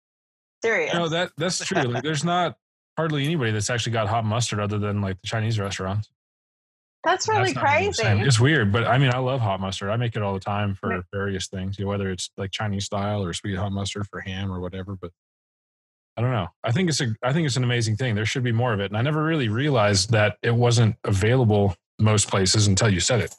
[0.63, 0.93] Serious.
[0.93, 1.81] No, that that's true.
[1.83, 2.57] Like, there's not
[2.97, 6.09] hardly anybody that's actually got hot mustard other than like the Chinese restaurants.
[7.03, 8.27] That's really That's not really crazy.
[8.27, 9.89] It's weird, but I mean, I love hot mustard.
[9.89, 11.03] I make it all the time for Right.
[11.13, 14.51] various things, you know, whether it's like Chinese style or sweet hot mustard for ham
[14.51, 14.95] or whatever.
[14.95, 15.11] But
[16.19, 16.49] I don't know.
[16.65, 18.13] I think it's a I think it's an amazing thing.
[18.13, 21.77] There should be more of it, and I never really realized that it wasn't available
[21.97, 23.33] most places until you said it.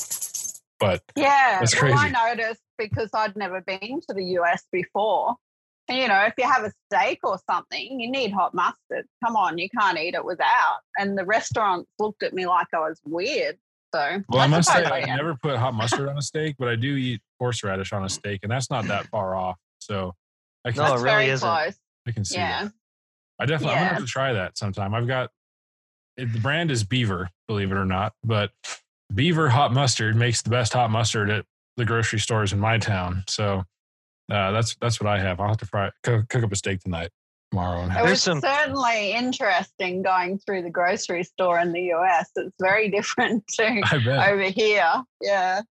[0.79, 5.35] But Yeah, That's well, I noticed because I'd never been to the US before.
[5.89, 9.05] And you know, if you have a steak or something, you need hot mustard.
[9.23, 10.79] Come on, you can't eat it without.
[10.97, 13.59] And the restaurants looked at me like I was weird.
[13.95, 16.69] So well, I must say suppose I never put hot mustard on a steak, but
[16.69, 19.59] I do eat horseradish on a steak, and that's not that far off.
[19.81, 20.15] So
[20.65, 21.47] I can No, it really very isn't.
[21.47, 21.79] close.
[22.07, 22.65] I can see Yeah.
[22.65, 22.73] that.
[23.39, 24.95] I definitely I'm gonna have to try that sometime.
[24.95, 25.31] I've got
[26.17, 28.51] it, the brand is Beaver, believe it or not, but
[29.15, 31.45] Beaver hot mustard makes the best hot mustard at
[31.77, 33.25] the grocery stores in my town.
[33.29, 33.65] So
[34.31, 35.41] uh, that's that's what I have.
[35.41, 37.11] I'll have to fry cook, cook up a steak tonight,
[37.51, 41.73] tomorrow, and It have There's was some- certainly interesting going through the grocery store in
[41.73, 42.31] the US.
[42.37, 43.83] It's very different to
[44.31, 45.03] over here.
[45.23, 45.63] Yeah.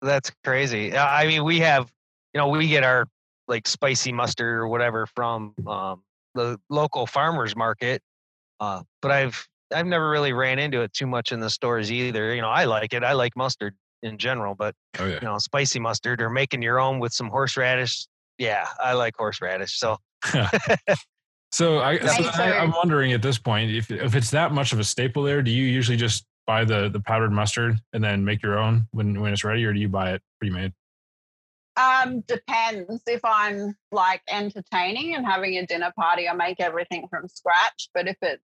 [0.00, 0.92] That's crazy.
[0.94, 1.90] Uh, I mean, we have,
[2.32, 3.08] you know, we get our
[3.48, 6.02] like spicy mustard or whatever from um,
[6.34, 8.02] the local farmers market.
[8.60, 12.34] Uh, but I've I've never really ran into it too much in the stores either.
[12.34, 13.02] You know, I like it.
[13.04, 15.18] I like mustard in general, but Oh yeah.
[15.20, 18.06] you know, spicy mustard or making your own with some horseradish.
[18.38, 19.78] Yeah, I like horseradish.
[19.78, 19.96] So
[21.52, 24.72] So I, so I I- I'm wondering at this point if if it's that much
[24.72, 28.24] of a staple there, do you usually just buy the the powdered mustard and then
[28.24, 30.72] make your own when when it's ready, or do you buy it pre-made?
[31.78, 33.02] Um, depends.
[33.06, 37.88] If I'm like entertaining and having a dinner party, I make everything from scratch.
[37.94, 38.42] But if it's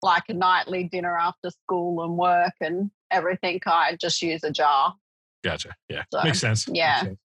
[0.00, 4.94] like a nightly dinner after school and work and everything, I just use a jar.
[5.42, 5.74] Gotcha.
[5.88, 6.68] Yeah, So, makes sense.
[6.68, 7.00] Makes yeah.
[7.02, 7.18] sense.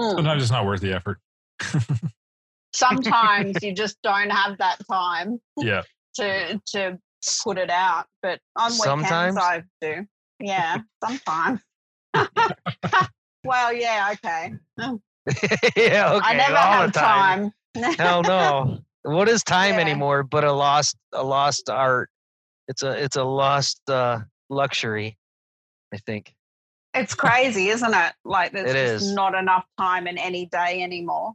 [0.00, 0.16] Hmm.
[0.16, 1.18] Sometimes it's not worth the effort.
[2.72, 5.82] Sometimes you just don't have that time Yeah.
[6.14, 6.98] to to
[7.42, 8.06] put it out.
[8.22, 9.36] But on weekends Sometimes?
[9.36, 10.06] I do.
[10.38, 11.60] Yeah, sometimes.
[13.44, 14.52] well, yeah, okay.
[15.76, 17.52] yeah, okay, I never all have time.
[17.76, 17.92] time.
[17.98, 18.78] Hell no.
[19.02, 19.80] What is time Yeah.
[19.80, 22.10] anymore but a lost a lost art?
[22.68, 25.16] It's a it's a lost uh, luxury,
[25.94, 26.34] I think.
[26.94, 28.12] It's crazy, isn't it?
[28.24, 29.12] Like there's It just is.
[29.12, 31.32] not enough time in any day anymore.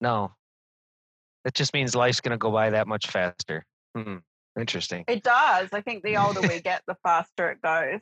[0.00, 0.32] No.
[1.44, 3.64] It just means life's gonna go by that much faster.
[3.96, 4.16] Hmm.
[4.58, 5.04] Interesting.
[5.08, 5.68] It does.
[5.72, 8.00] I think the older we get, the faster it goes.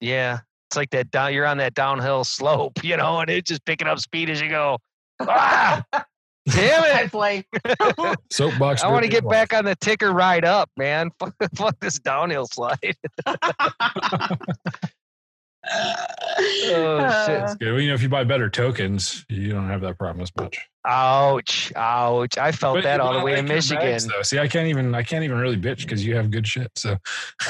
[0.00, 0.40] Yeah.
[0.74, 3.86] It's like that down you're on that downhill slope, you know, and it's just picking
[3.86, 4.78] up speed as you go.
[5.20, 5.84] Ah!
[6.48, 6.96] Damn it.
[6.96, 7.46] Hopefully.
[8.32, 8.82] Soapbox.
[8.82, 11.12] I want to get back on the ticker ride up, man.
[11.20, 12.96] Fuck, fuck this downhill slide.
[15.72, 17.42] Oh, shit.
[17.42, 17.72] Uh, Good.
[17.72, 20.58] Well, you know, if you buy better tokens, you don't have that problem as much.
[20.86, 21.72] Ouch.
[21.76, 22.36] Ouch.
[22.36, 23.82] I felt But- that all the way in Michigan.
[23.82, 24.22] bags, though.
[24.22, 26.70] See, I can't even I can't even really bitch because you have good shit.
[26.76, 26.98] So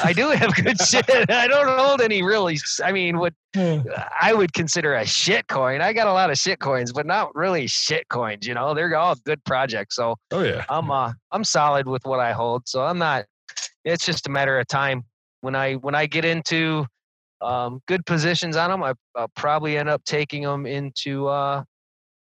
[0.05, 1.09] I do have good shit.
[1.31, 2.59] I don't hold any really.
[2.85, 5.81] I mean, what I would consider a shit coin.
[5.81, 8.47] I got a lot of shit coins, but not really shit coins.
[8.47, 9.97] You know, they're all good projects.
[9.97, 12.69] So oh yeah, I'm uh I'm solid with what I hold.
[12.69, 13.25] So I'm not.
[13.85, 15.05] It's just a matter of time
[15.41, 16.87] when I when I get into
[17.45, 18.83] um, good positions on them.
[18.83, 21.65] I, I'll probably end up taking them into uh,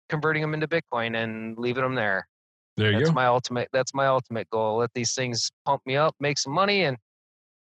[0.10, 2.28] converting them into Bitcoin and leaving them there.
[2.78, 3.16] there you That's go.
[3.16, 3.70] my ultimate.
[3.72, 4.78] That's my ultimate goal.
[4.78, 6.98] Let these things pump me up, make some money, and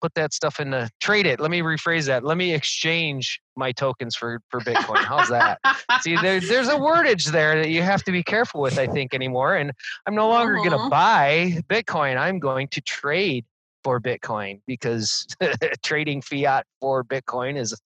[0.02, 1.40] put that stuff in the trade it.
[1.40, 2.24] Let me rephrase that.
[2.24, 5.04] Let me exchange my tokens for for Bitcoin.
[5.06, 5.60] How's that?
[6.02, 8.80] See, there, there's a wordage there that you have to be careful with.
[8.80, 9.72] I think anymore, and
[10.08, 12.18] I'm no longer going to buy Bitcoin.
[12.18, 13.46] I'm going to trade
[13.84, 15.28] for Bitcoin because
[15.84, 17.80] trading fiat for Bitcoin is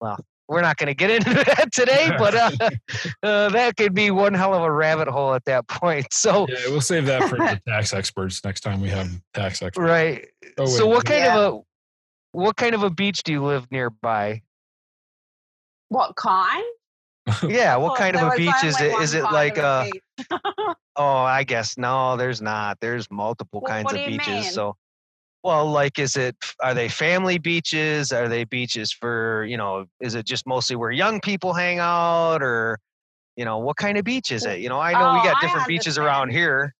[0.00, 0.18] well.
[0.48, 2.50] We're not going to get into that today, but uh,
[3.22, 6.12] uh, that could be one hell of a rabbit hole at that point.
[6.12, 9.78] So, Yeah, we'll save that for the tax experts next time we have tax experts.
[9.78, 10.26] right.
[10.58, 11.38] Oh, so what kind Yeah.
[11.38, 11.58] of a
[12.32, 14.42] what kind of a beach do you live nearby?
[15.88, 16.64] what kind?
[17.48, 18.86] Yeah, what Well, kind of a beach is it?
[18.86, 18.92] Is it?
[18.92, 19.86] one Is it kind like of
[20.30, 22.78] uh oh, I guess no, there's not.
[22.80, 24.26] There's multiple Well, kinds of beaches.
[24.26, 24.42] mean?
[24.44, 24.76] So
[25.42, 26.36] Well, like, is it?
[26.60, 28.12] Are they family beaches?
[28.12, 29.86] Are they beaches for you know?
[30.00, 32.78] Is it just mostly where young people hang out, or
[33.36, 34.60] you know, what kind of beach is it?
[34.60, 36.74] You know, I know we Oh, got different beaches around here.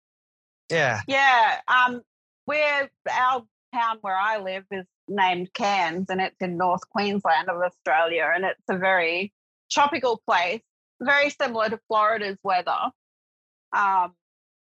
[0.70, 1.01] Yeah.
[1.09, 2.03] Yeah, um,
[2.46, 3.44] we're our
[3.75, 8.44] town where I live is named Cairns, and it's in North Queensland of Australia, and
[8.44, 9.33] it's a very
[9.70, 10.61] tropical place,
[11.01, 12.90] very similar to Florida's weather.
[13.73, 14.14] Um,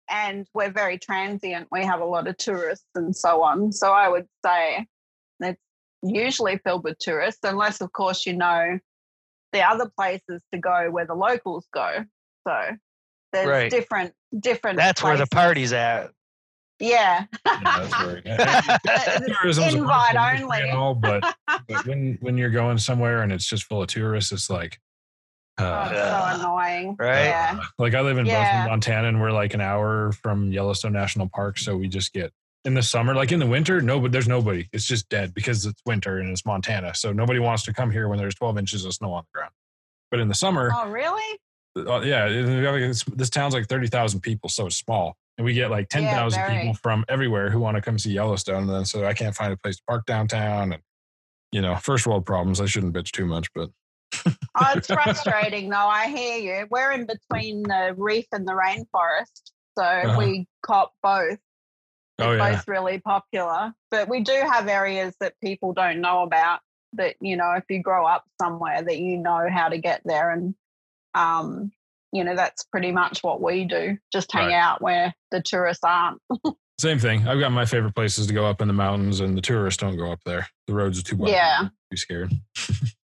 [0.09, 1.69] and we're very transient.
[1.73, 3.73] We have a lot of tourists and so on.
[3.73, 4.87] So I would say
[5.41, 5.61] it's
[6.03, 8.79] usually filled with tourists, unless, of course, you know
[9.53, 12.05] the other places to go where the locals go.
[12.47, 12.61] So
[13.33, 13.71] there's Right.
[13.71, 14.77] different different.
[14.79, 15.45] That's where the places.
[15.47, 16.11] party's at.
[16.81, 17.27] Yeah.
[17.47, 20.61] Yeah, that's where, It's tourism's a invite only.
[20.63, 21.23] and all, but
[21.69, 24.81] but when when you're going somewhere and it's just full of tourists, it's like,
[25.59, 26.01] Oh, uh, it's
[26.41, 26.97] so annoying.
[26.99, 27.25] Right?
[27.27, 27.61] Yeah.
[27.79, 28.43] like I live in Yeah.
[28.45, 32.33] Bozeman, Montana, and we're like an hour from Yellowstone National Park, so we just get
[32.65, 34.69] in the summer, like in the winter, no, but there's nobody.
[34.73, 38.09] It's just dead because it's winter and it's Montana, so nobody wants to come here
[38.09, 39.53] when there's 12 inches of snow on the ground.
[40.11, 41.39] But in the summer, Oh, really?
[41.77, 45.17] uh, yeah, it- we have, like, it's- this town's like 30,000 people, so it's small.
[45.37, 46.59] And we get like 10,000 very.
[46.59, 48.63] people from everywhere who want to come see Yellowstone.
[48.63, 50.73] And then so I can't find a place to park downtown.
[50.73, 50.83] And,
[51.51, 52.61] you know, first world problems.
[52.61, 53.71] I shouldn't bitch too much, but
[54.27, 55.77] Oh, it's frustrating though.
[55.77, 56.67] I hear you.
[56.71, 59.53] We're in between the reef and the rainforest.
[59.79, 60.19] So Uh-huh.
[60.19, 61.39] we cop both.
[62.19, 62.53] They're oh, yeah.
[62.57, 63.73] both really popular.
[63.91, 66.61] But we do have areas that people don't know about
[66.93, 70.31] that, you know, if you grow up somewhere that you know how to get there
[70.31, 70.55] and
[71.15, 71.73] um,
[72.13, 73.99] you know, that's pretty much what we do.
[74.13, 74.55] Just hang Right.
[74.55, 76.21] out where the tourists aren't.
[76.81, 77.27] Same thing.
[77.27, 79.97] I've got my favorite places to go up in the mountains, and the tourists don't
[79.97, 80.47] go up there.
[80.69, 81.33] The roads are too bumpy.
[81.33, 81.69] Yeah.
[81.91, 82.33] Too scared.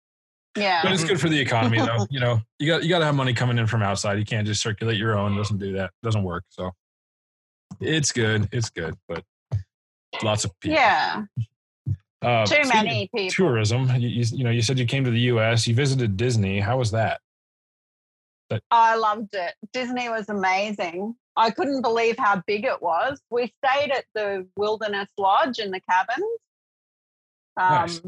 [0.57, 0.81] Yeah.
[0.83, 2.07] But it's good for the economy, though.
[2.11, 4.19] you know, you got you got to have money coming in from outside.
[4.19, 5.35] You can't just circulate your own.
[5.35, 5.87] It doesn't do that.
[5.87, 6.45] It doesn't work.
[6.51, 6.71] So
[7.81, 8.49] it's good.
[8.53, 9.25] It's good, but
[10.23, 10.77] lots of people.
[10.77, 11.25] Yeah.
[12.23, 13.31] Uh, Too many people.
[13.31, 13.89] tourism.
[13.99, 15.67] You, you, you know, you said you came to the U.S.
[15.67, 16.61] You visited Disney.
[16.61, 17.21] How was that?
[18.71, 19.55] I loved it.
[19.73, 21.17] Disney was amazing.
[21.37, 23.21] I couldn't believe how big it was.
[23.31, 26.39] We stayed at the Wilderness Lodge in the cabins
[27.57, 28.01] um, Nice.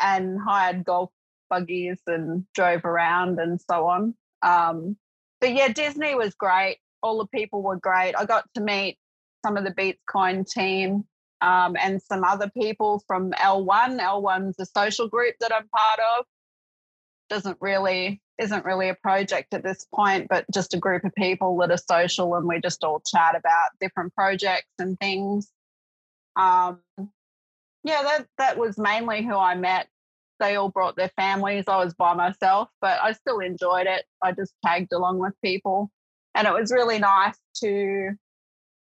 [0.00, 1.10] and hired golf
[1.48, 4.14] buggies and drove around and so on.
[4.42, 4.96] Um,
[5.40, 6.78] but yeah, Disney was great.
[7.02, 8.14] All the people were great.
[8.16, 8.98] I got to meet
[9.44, 11.04] some of the BeatzCoin team
[11.40, 14.00] um, and some other people from L1.
[14.00, 16.24] L1's a social group that I'm part of.
[17.30, 21.56] Doesn't really isn't really a project at this point, but just a group of people
[21.58, 25.50] that are social and we just all chat about different projects and things.
[26.36, 26.80] Um,
[27.84, 29.88] yeah, that that was mainly who I met.
[30.40, 31.64] They all brought their families.
[31.68, 34.04] I was by myself, but I still enjoyed it.
[34.22, 35.90] I just tagged along with people,
[36.34, 38.12] and it was really nice to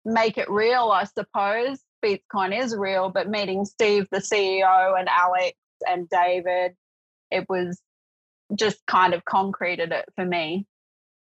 [0.05, 0.91] make it real.
[0.91, 5.57] I suppose BeatzCoin is real, but meeting Steve, the CEO, and Alex
[5.89, 6.75] and David,
[7.31, 7.81] it was
[8.55, 10.67] just kind of concreted it for me.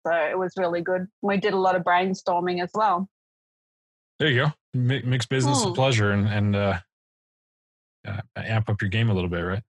[0.06, 1.06] So it was really good.
[1.22, 3.08] We did a lot of brainstorming as well.
[4.18, 4.52] There you go.
[4.74, 5.74] Mi- Mix business and Hmm.
[5.74, 6.78] pleasure, and and uh,
[8.06, 9.62] uh, amp up your game a little bit, right?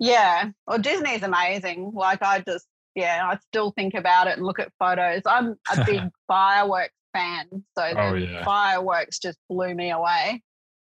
[0.00, 0.48] Yeah.
[0.66, 1.92] Well, Disney's amazing.
[1.94, 5.22] Like I just, yeah, I still think about it and look at photos.
[5.26, 7.46] I'm a big fireworks fan.
[7.78, 8.44] So Oh, the yeah.
[8.44, 10.42] fireworks just blew me away.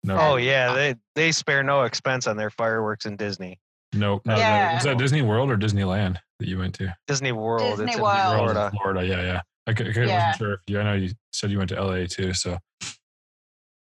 [0.04, 3.60] No, Oh yeah, they they spare no expense on their fireworks in Disney.
[3.94, 4.38] no, no.
[4.38, 4.76] Yeah.
[4.76, 6.96] Was that Disney World or Disneyland that you went to?
[7.08, 7.62] Disney World.
[7.78, 8.36] Disney it's in World.
[8.36, 8.72] Florida.
[8.82, 9.06] Florida.
[9.08, 9.42] Yeah, yeah.
[9.68, 10.28] I Yeah.
[10.28, 10.80] wasn't sure if you.
[10.80, 12.34] I know you said you went to LA too.
[12.34, 12.58] So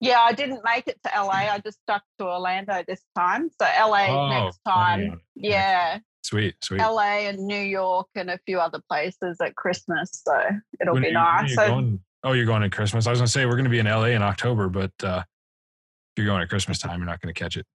[0.01, 1.31] Yeah, I didn't make it to LA.
[1.51, 3.49] I just stuck to Orlando this time.
[3.61, 5.01] So LA Oh, next time.
[5.01, 5.19] on it.
[5.35, 5.99] Yeah.
[6.23, 6.79] sweet, sweet.
[6.81, 10.09] LA and New York and a few other places at Christmas.
[10.25, 10.37] So
[10.81, 11.49] it'll When be you- nice.
[11.51, 12.03] you So going?
[12.23, 13.05] Oh, you're going at Christmas.
[13.07, 16.25] I was gonna say we're gonna be in LA in October, but uh, if you're
[16.25, 17.65] going at Christmas time, you're not gonna catch it.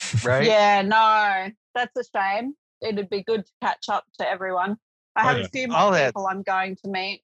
[0.24, 0.46] Right?
[0.46, 2.54] Yeah, no, that's a shame.
[2.82, 4.76] It'd be good to catch up to everyone.
[5.16, 5.44] I Oh, have yeah.
[5.44, 7.22] a few All more that- people I'm going to meet.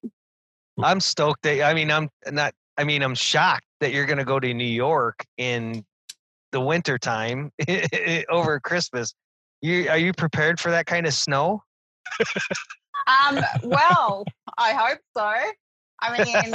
[0.82, 4.40] I'm stoked that I mean I'm not I mean I'm shocked that you're gonna go
[4.40, 5.84] to New York in
[6.52, 7.52] the winter time
[8.30, 9.14] over Christmas.
[9.62, 11.62] You are you prepared for that kind of snow?
[13.06, 14.24] Um, well,
[14.58, 15.32] I hope so.
[16.00, 16.54] I mean,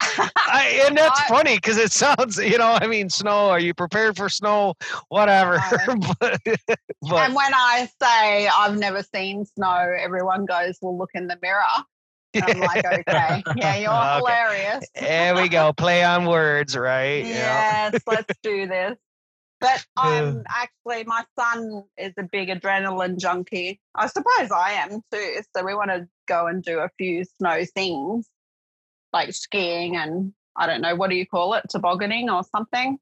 [0.00, 3.48] I, and that's I- funny because it sounds, you know, I mean, snow.
[3.50, 4.74] Are you prepared for snow?
[5.08, 5.62] Whatever.
[5.86, 6.66] but, but
[7.12, 11.62] and when I say I've never seen snow, everyone goes, "Well, look in the mirror."
[12.42, 14.18] I'm like, "Okay, yeah, you're ah, Okay.
[14.18, 15.72] hilarious." there we go.
[15.72, 17.24] Play on words, right?
[17.24, 17.90] Yeah.
[17.92, 18.96] yes, let's do this.
[19.60, 23.80] But I'm um, actually, my son is a big adrenaline junkie.
[23.94, 25.40] I suppose I am too.
[25.56, 28.28] So we want to go and do a few snow things
[29.12, 31.64] like skiing and I don't know, what do you call it?
[31.68, 32.98] Tobogganing or something?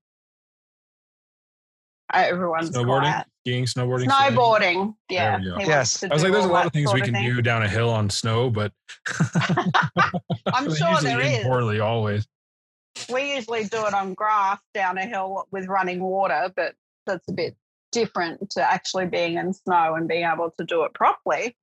[2.15, 3.27] Everyone's Snowboarding, quiet.
[3.47, 4.09] skiing, snowboarding.
[4.09, 5.39] Snowboarding, yeah.
[5.39, 5.51] we go.
[5.51, 6.05] he wants Yes.
[6.05, 7.25] I was like, there's a lot of things we can thing.
[7.35, 8.73] do down a hill on snow, but
[10.47, 11.45] I'm sure usually there end is.
[11.45, 12.27] poorly always.
[13.13, 16.75] We usually do it on grass down a hill with running water, but
[17.07, 17.57] that's a bit
[17.93, 21.57] different to actually being in snow and being able to do it properly.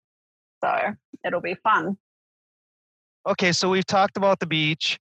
[0.64, 0.94] So
[1.26, 1.98] it'll be fun.
[3.28, 4.98] Okay, so we've talked about the beach,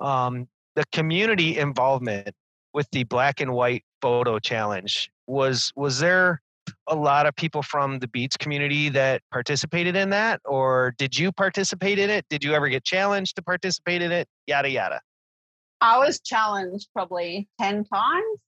[0.00, 2.30] um, the community involvement
[2.72, 5.10] with the black and white photo challenge.
[5.26, 6.42] Was was there
[6.88, 11.32] a lot of people from the beats community that participated in that, or did you
[11.32, 12.26] participate in it?
[12.28, 14.28] Did you ever get challenged to participate in it?
[14.46, 15.00] Yada yada.
[15.80, 18.38] I was challenged probably 10 times.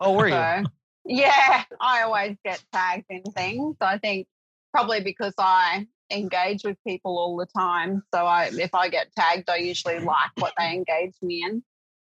[0.00, 0.32] Oh, were you?
[0.32, 0.64] So,
[1.04, 3.76] yeah, I always get tagged in things.
[3.82, 4.26] I think
[4.72, 8.02] probably because I engage with people all the time.
[8.14, 11.62] So I, if I get tagged, I usually like what they engage me in.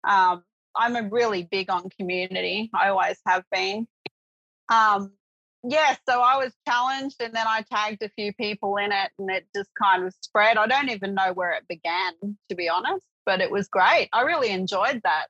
[0.05, 0.45] Um,
[0.77, 2.71] I'm a really big on community.
[2.75, 3.87] I always have been.
[4.69, 5.13] Um,
[5.65, 9.31] yeah, so I was challenged, and then I tagged a few people in it, and
[9.31, 10.57] it just kind of spread.
[10.57, 12.13] I don't even know where it began,
[12.49, 14.09] to be honest, but it was great.
[14.13, 15.27] I really enjoyed that.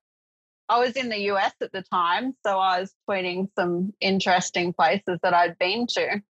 [0.69, 5.19] I was in the US at the time, so I was tweeting some interesting places
[5.23, 6.23] that I'd been to.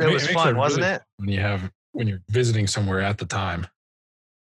[0.00, 1.02] It was makes fun, wasn't really it?
[1.16, 3.66] When you have when you're visiting somewhere at the time.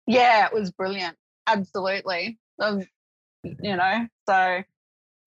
[0.07, 1.16] Yeah, it was brilliant.
[1.47, 2.38] Absolutely.
[2.59, 2.87] Um,
[3.62, 4.62] you know, so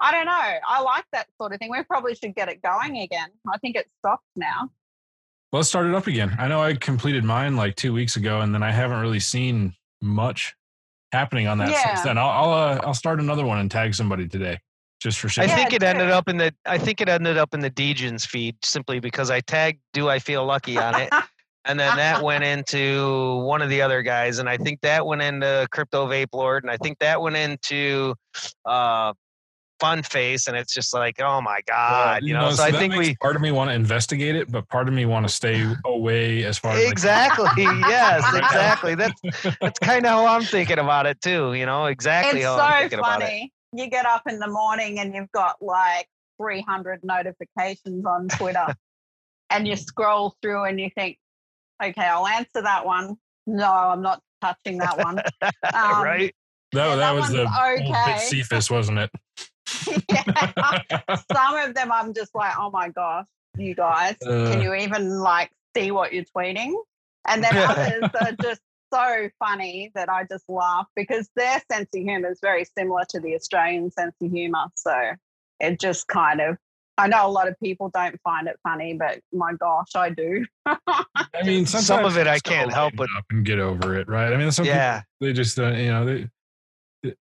[0.01, 0.58] I don't know.
[0.67, 1.71] I like that sort of thing.
[1.71, 3.29] We probably should get it going again.
[3.51, 4.69] I think it's stopped now.
[5.51, 6.36] Well, let's start it up again.
[6.38, 9.73] I know I completed mine like two weeks ago, and then I haven't really seen
[10.01, 10.55] much
[11.12, 12.17] happening on that since then.
[12.17, 14.60] I'll I'll, uh, I'll start another one and tag somebody today,
[15.01, 15.47] just for I shit.
[15.47, 17.71] Yeah, think it do ended up in the I think it ended up in the
[17.71, 21.10] Degens feed simply because I tagged "Do I Feel Lucky" on it,
[21.69, 25.21] and then that went into one of the other guys, and I think that went
[25.21, 28.15] into Crypto Vape Lord, and I think that went into
[28.65, 29.13] uh,
[29.79, 32.51] Fun Face, and it's just like, oh my god, you know.
[32.51, 35.05] so I think we part of me want to investigate it, but part of me
[35.05, 38.47] want to stay away as far as like, exactly, yes, Right now.
[38.47, 38.95] exactly.
[38.95, 39.21] That's
[39.62, 41.53] that's kind of how I'm thinking about it too.
[41.53, 43.25] You know, exactly it's how I'm so thinking about it.
[43.25, 43.53] funny.
[43.71, 46.08] You get up in the morning and you've got like
[46.41, 48.75] 300 notifications on Twitter,
[49.49, 51.17] and you scroll through and you think,
[51.84, 53.15] okay, I'll answer that one.
[53.48, 55.22] No, I'm not touching that one.
[55.74, 56.34] Um, right?
[56.74, 57.92] that, Yeah, that that was the old okay.
[57.92, 59.12] Bitcephus, wasn't it?
[60.10, 61.15] Yeah.
[61.32, 63.26] Some of them I'm just like, oh my gosh,
[63.58, 64.52] you guys, Uh.
[64.52, 66.74] can you even like see what you're tweeting?
[67.28, 68.62] And then others are just
[68.92, 73.20] so funny that I just laugh because their sense of humor is very similar to
[73.20, 74.65] the Australian sense of humor.
[74.76, 75.12] So
[75.60, 76.58] it just kind of,
[77.00, 80.46] I know a lot of people don't find it funny, but my gosh, I do.
[80.66, 81.04] I
[81.46, 84.32] mean, Some of it I can't help but- and get over it, right?
[84.34, 85.00] I mean, some Yeah.
[85.02, 86.28] people they just uh, you know they.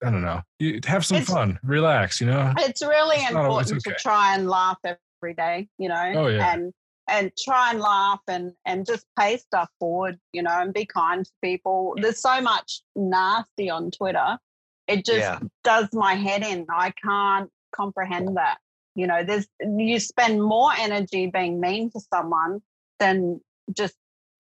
[0.05, 0.43] I don't know.
[0.59, 2.21] You have some It's- fun, relax.
[2.21, 2.53] You know.
[2.59, 3.97] It's really It's not always important okay.
[3.97, 6.53] to try and laugh every day, you know, Oh, yeah.
[6.53, 6.73] and
[7.09, 11.25] and try and laugh and and just pay stuff forward, you know, and be kind
[11.25, 11.95] to people.
[12.01, 14.39] There's so much nasty on Twitter.
[14.89, 15.39] It just Yeah.
[15.65, 16.67] does my head in.
[16.71, 18.59] I can't comprehend that.
[18.99, 22.61] You know, there's you spend more energy being mean to someone
[22.99, 23.41] than
[23.73, 23.95] just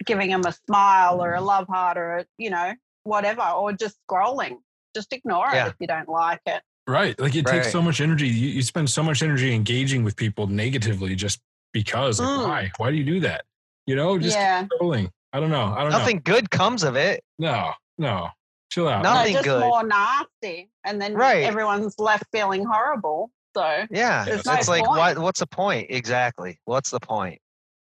[0.04, 3.96] giving them a smile or a love heart or a, you know whatever or just
[4.10, 4.56] scrolling.
[4.96, 5.66] Just ignore Yeah.
[5.66, 6.60] it if you don't like it.
[6.88, 7.18] Right.
[7.20, 8.26] Like it takes so much energy.
[8.26, 11.40] You, you spend so much energy engaging with people negatively just
[11.72, 12.18] because.
[12.18, 12.48] Like, Mm.
[12.48, 12.70] why?
[12.78, 13.44] Why do you do that?
[13.86, 14.66] You know, just yeah.
[14.66, 15.10] scrolling.
[15.32, 15.72] I don't know.
[15.76, 17.22] I don't Nothing good comes of it.
[17.38, 18.28] No, no.
[18.72, 19.02] Chill out.
[19.04, 19.14] No.
[19.22, 19.60] No, just good.
[19.60, 21.44] more nasty, and then Right.
[21.44, 23.30] everyone's left feeling horrible.
[23.58, 24.98] So Yeah, There's it's no like point.
[24.98, 25.18] what?
[25.18, 25.88] What's the point?
[25.90, 26.58] Exactly.
[26.64, 27.40] What's the point?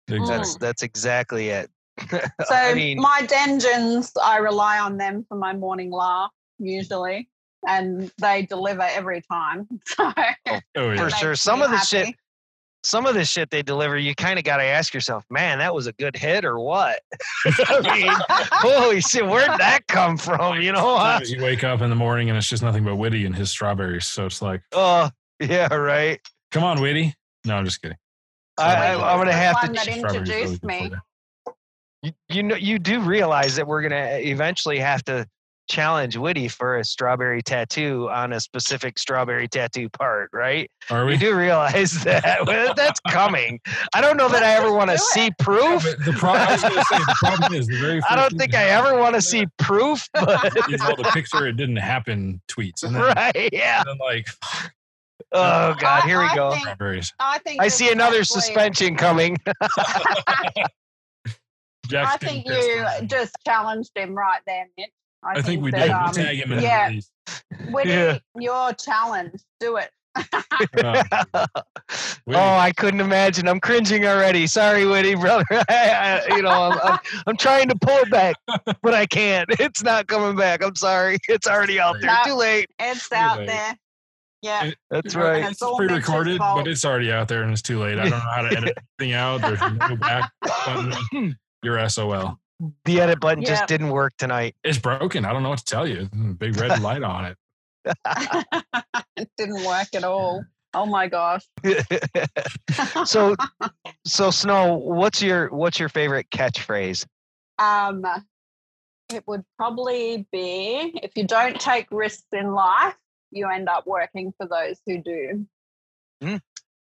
[0.07, 0.35] Exactly.
[0.37, 1.69] That's that's exactly it.
[2.11, 7.27] So I mean, my Degens, I rely on them for my morning laugh usually,
[7.67, 9.67] and they deliver every time.
[9.87, 10.13] So
[10.47, 10.95] oh, oh, yeah.
[10.95, 11.35] for sure.
[11.35, 12.15] Some of the shit,
[12.83, 15.73] some of the shit they deliver, you kind of got to ask yourself, man, that
[15.73, 16.99] was a good hit or what?
[17.45, 18.13] I mean,
[18.51, 20.61] holy shit, where'd that come from?
[20.61, 21.27] You know what?
[21.27, 24.05] You wake up in the morning and it's just nothing but Witty and his strawberries.
[24.05, 25.09] So it's like, Oh,
[25.39, 26.19] yeah, right.
[26.51, 27.13] come on, Witty.
[27.45, 27.97] No, I'm just kidding.
[28.57, 29.67] I, I, I'm gonna have to.
[29.67, 30.91] one that ch- really introduced me.
[31.43, 31.51] you.
[32.03, 35.27] you, you know, you do realize that we're gonna eventually have to
[35.67, 40.69] challenge Witty for a strawberry tattoo on a specific strawberry tattoo part, right?
[40.91, 41.17] Are We we?
[41.17, 43.59] do realize that Well, that's coming.
[43.93, 45.83] I don't know that I ever want to see proof.
[45.83, 48.01] But the problem, I was say, the problem is the very.
[48.09, 51.57] I don't think I ever want to see proof, but Is all the picture it
[51.57, 52.83] didn't happen tweets.
[52.83, 53.79] And then, right, yeah.
[53.81, 54.27] and then like
[55.31, 56.51] Oh God, I- here we I go.
[56.51, 57.13] think- strawberries.
[57.19, 59.37] I think I see another actually- suspension coming.
[61.87, 62.99] Jack's I think you now.
[63.05, 64.89] just challenged him right there, Mitch.
[65.23, 65.89] I think we that, did.
[65.91, 66.89] um, Tag him in yeah.
[66.89, 68.17] the Yeah.
[68.39, 69.91] your challenge, do it.
[70.83, 71.45] Uh,
[72.29, 73.47] oh, I couldn't imagine.
[73.47, 74.47] I'm cringing already.
[74.47, 75.43] Sorry, Witty, brother.
[75.51, 78.35] I, I, you know, I'm, I'm, I'm trying to pull it back,
[78.81, 79.47] but I can't.
[79.59, 80.63] It's not coming back.
[80.63, 81.17] I'm sorry.
[81.27, 82.09] It's already out there.
[82.11, 82.17] No.
[82.25, 82.69] Too late.
[82.79, 83.47] It's Too out late.
[83.47, 83.77] there.
[84.45, 84.71] Yeah.
[84.91, 85.43] That's right.
[85.43, 87.97] It's It's pre-recorded, Mitch's but it's already out there and it's too late.
[87.97, 89.41] I don't know how to edit anything out.
[89.41, 91.35] There's no back button.
[91.63, 92.37] You're SOL.
[92.85, 94.55] The edit button just didn't work tonight.
[94.63, 95.25] It's broken.
[95.25, 96.07] I don't know what to tell you.
[96.37, 97.37] Big red light on it.
[99.17, 100.43] it didn't work at all.
[100.75, 101.43] Oh my gosh.
[103.05, 103.35] so,
[104.05, 107.05] so Snow, what's your what's your favorite catchphrase?
[107.57, 108.05] Um,
[109.09, 112.95] it would probably be if you don't take risks in life,
[113.35, 115.45] you end up working for those who do.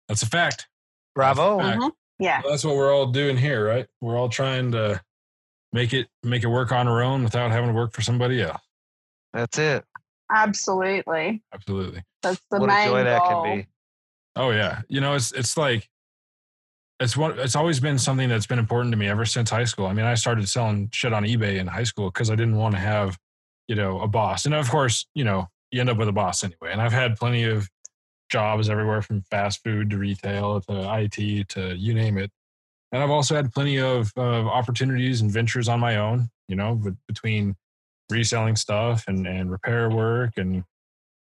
[0.07, 0.67] That's a fact.
[1.13, 1.59] Bravo.
[1.59, 1.79] Fact.
[1.79, 1.91] Mhm.
[2.19, 2.41] Yeah.
[2.41, 3.87] Well, that's what we're all doing here, right?
[4.01, 5.01] We're all trying to
[5.73, 8.61] make it make it work on our own without having to work for somebody else.
[9.33, 9.83] That's it.
[10.33, 11.43] Absolutely.
[11.53, 12.03] Absolutely.
[12.23, 13.67] That's the what a main joy that can be.
[14.35, 14.81] Oh yeah.
[14.87, 15.89] You know, it's it's like
[17.01, 19.85] it's what it's always been something that's been important to me ever since high school.
[19.85, 22.73] I mean, I started selling shit on eBay in high school because I didn't want
[22.75, 23.17] to have,
[23.67, 24.45] you know, a boss.
[24.45, 26.71] And of course, you know, you end up with a boss anyway.
[26.71, 27.69] And I've had plenty of
[28.29, 32.31] jobs everywhere from fast food to retail to IT to you name it.
[32.91, 36.81] And I've also had plenty of, of opportunities and ventures on my own, you know,
[37.07, 37.55] between
[38.09, 40.63] reselling stuff and, and repair work and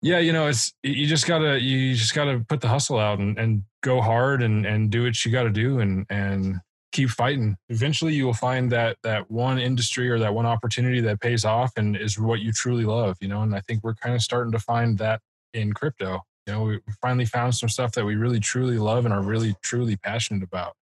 [0.03, 3.37] yeah, you know, it's you just gotta you just gotta put the hustle out and,
[3.37, 6.59] and go hard and, and do what you gotta do and and
[6.91, 7.57] keep fighting.
[7.69, 11.71] Eventually you will find that that one industry or that one opportunity that pays off
[11.77, 14.51] and is what you truly love, you know, and I think we're kind of starting
[14.51, 15.21] to find that
[15.53, 16.21] in crypto.
[16.47, 19.21] You know, we we finally found some stuff that we really truly love and are
[19.21, 20.73] really truly passionate about.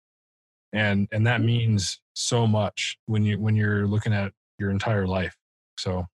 [0.73, 1.47] And and that mm-hmm.
[1.47, 5.37] means so much when you when you're looking at your entire life.
[5.79, 6.07] So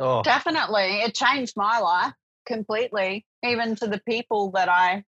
[0.00, 1.02] Oh, Definitely.
[1.02, 2.14] It changed my life
[2.46, 5.04] completely, even to the people that I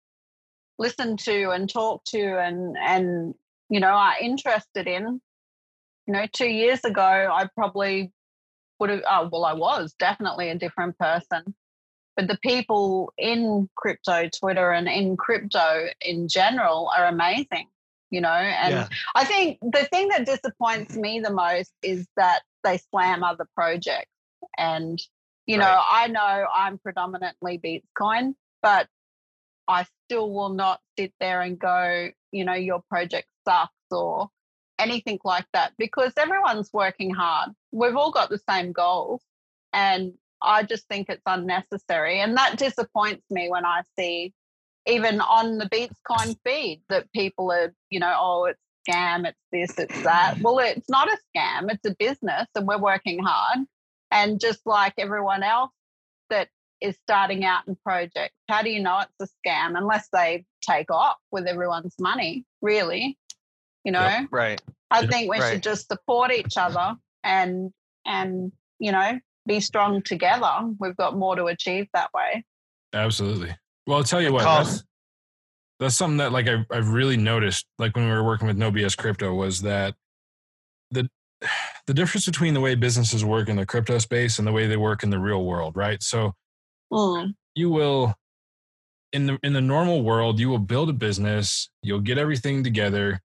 [0.79, 3.35] listen to and talk to and and
[3.69, 5.21] you know are interested in.
[6.07, 8.13] You know, two years ago I probably
[8.79, 11.55] would have oh well I was definitely a different person.
[12.17, 17.67] But the people in crypto Twitter and in crypto in general are amazing,
[18.11, 18.89] you know, and yeah.
[19.15, 24.11] I think the thing that disappoints me the most is that they slam other projects.
[24.57, 24.99] And,
[25.47, 25.89] you know, Right.
[25.93, 28.89] I know I'm predominantly Bitcoin, but
[29.69, 34.29] I still will not sit there and go, you know, your project sucks or
[34.79, 37.51] anything like that because everyone's working hard.
[37.73, 39.23] We've all got the same goals.
[39.73, 42.21] And I just think it's unnecessary.
[42.21, 44.33] And that disappoints me when I see
[44.87, 49.79] even on the Bitcoin feed that people are, you know, oh, it's scam, it's this,
[49.79, 50.37] it's that.
[50.43, 53.67] Well, it's not a scam, it's a business and we're working hard.
[54.11, 55.73] And just like everyone else
[56.31, 56.49] that
[56.81, 60.91] is starting out in projects, how do you know it's a scam unless they take
[60.91, 63.19] off with everyone's money, really?
[63.85, 64.29] You know, Yep.
[64.31, 64.61] Right.
[64.91, 65.53] I think we Right.
[65.53, 67.73] should just support each other and
[68.05, 70.51] and you know be strong together.
[70.79, 72.45] We've got more to achieve that way.
[72.93, 73.57] Absolutely.
[73.87, 74.43] Well, I'll tell you what.
[74.43, 74.83] That's,
[75.79, 78.73] that's something that like I, I've really noticed, like when we were working with No
[78.73, 79.95] BS Crypto, was that
[80.91, 81.09] the
[81.87, 84.77] the difference between the way businesses work in the crypto space and the way they
[84.77, 86.03] work in the real world, right?
[86.03, 86.35] So
[86.93, 88.15] Mm, you will
[89.13, 93.21] in the in the normal world, you will build a business, you'll get everything together,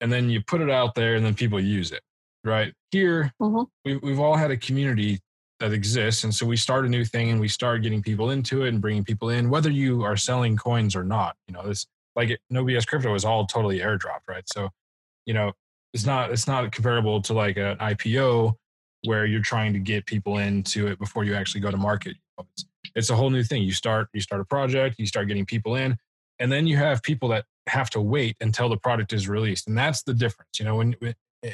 [0.00, 2.02] and then you put it out there, and then people use it,
[2.44, 2.72] right?
[2.90, 3.66] Here, Mhm.
[3.84, 5.20] we, we've all had a community
[5.60, 8.64] that exists, and so we start a new thing, and we start getting people into
[8.64, 11.36] it and bringing people in, whether you are selling coins or not.
[11.48, 14.44] You know, this like it, No BS Crypto is all totally airdropped, right?
[14.48, 14.70] So,
[15.24, 15.52] you know,
[15.94, 18.54] it's not it's not comparable to like an IPO
[19.04, 22.16] where you're trying to get people into it before you actually go to market.
[22.38, 22.66] It's,
[22.96, 23.62] it's a whole new thing.
[23.62, 25.96] You start you start a project, you start getting people in,
[26.40, 29.78] and then you have people that have to wait until the product is released, and
[29.78, 30.58] that's the difference.
[30.58, 30.96] You know, when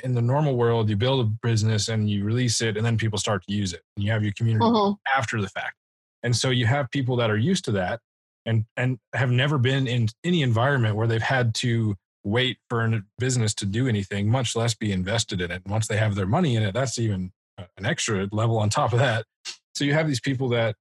[0.02, 3.18] in the normal world, you build a business and you release it, and then people
[3.18, 4.96] start to use it, and you have your community mhm.
[5.14, 5.74] after the fact.
[6.22, 8.00] And so you have people that are used to that
[8.46, 13.02] and and have never been in any environment where they've had to wait for a
[13.18, 15.62] business to do anything, much less be invested in it.
[15.64, 18.92] And once they have their money in it, that's even an extra level on top
[18.92, 19.24] of that.
[19.74, 20.76] So you have these people that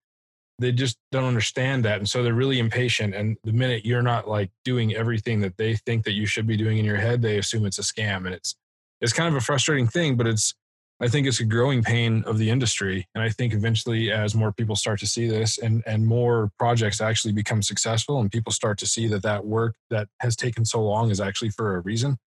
[0.61, 1.97] they just don't understand that.
[1.97, 3.13] And so they're really impatient.
[3.15, 6.57] And the minute you're not like doing everything that they think that you should be
[6.57, 8.25] doing in your head, they assume it's a scam.
[8.25, 8.55] And it's
[9.01, 10.53] it's kind of a frustrating thing, but it's
[11.01, 13.07] I think it's a growing pain of the industry.
[13.15, 17.01] And I think eventually, as more people start to see this and, and more projects
[17.01, 20.81] actually become successful and people start to see that that work that has taken so
[20.83, 22.17] long is actually for a reason,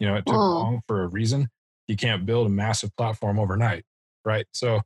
[0.00, 0.54] you know, it took Mm.
[0.54, 1.48] long for a reason.
[1.86, 3.84] You can't build a massive platform overnight,
[4.24, 4.46] right?
[4.54, 4.80] So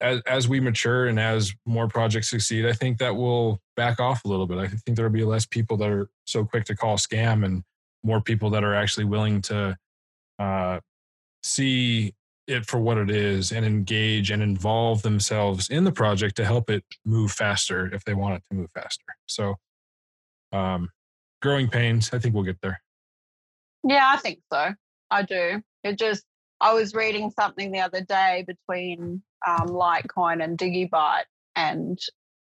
[0.00, 4.24] as, as we mature and as more projects succeed, I think that will back off
[4.24, 4.58] a little bit.
[4.58, 7.62] I think there'll be less people that are so quick to call scam and
[8.02, 9.76] more people that are actually willing to
[10.38, 10.80] uh,
[11.42, 12.14] see
[12.46, 16.70] it for what it is and engage and involve themselves in the project to help
[16.70, 19.04] it move faster if they want it to move faster.
[19.26, 19.56] So,
[20.52, 20.90] um,
[21.42, 22.80] growing pains, I think we'll get there.
[23.82, 24.74] Yeah, I think so.
[25.10, 25.62] I do.
[25.82, 26.24] It just,
[26.60, 31.24] I was reading something the other day between um, Litecoin and Digibyte,
[31.54, 31.98] and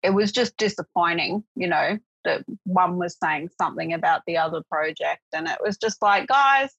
[0.04, 5.22] it was just disappointing, you know, that one was saying something about the other project.
[5.34, 6.70] And it was just like, guys,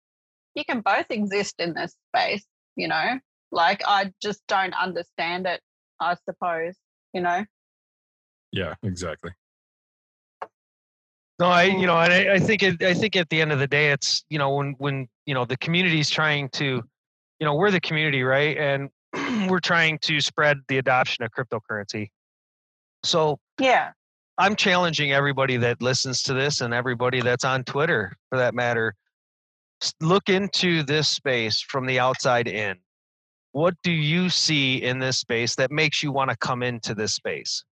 [0.54, 2.44] you can both exist in this space,
[2.76, 3.18] you know?
[3.50, 5.60] Like, I just don't understand it,
[6.00, 6.74] I suppose,
[7.12, 7.44] you know?
[8.52, 9.32] Yeah, exactly.
[11.38, 13.58] No, I you know, and I, I think it, I think at the end of
[13.58, 17.44] the day, it's you know when when you know the community is trying to, you
[17.44, 18.56] know, we're the community, right?
[18.56, 18.88] And
[19.48, 22.08] we're trying to spread the adoption of cryptocurrency.
[23.04, 23.92] So Yeah.
[24.38, 28.94] I'm challenging everybody that listens to this and everybody that's on Twitter for that matter.
[30.00, 32.76] Look into this space from the outside in.
[33.52, 37.14] What do you see in this space that makes you want to come into this
[37.14, 37.64] space?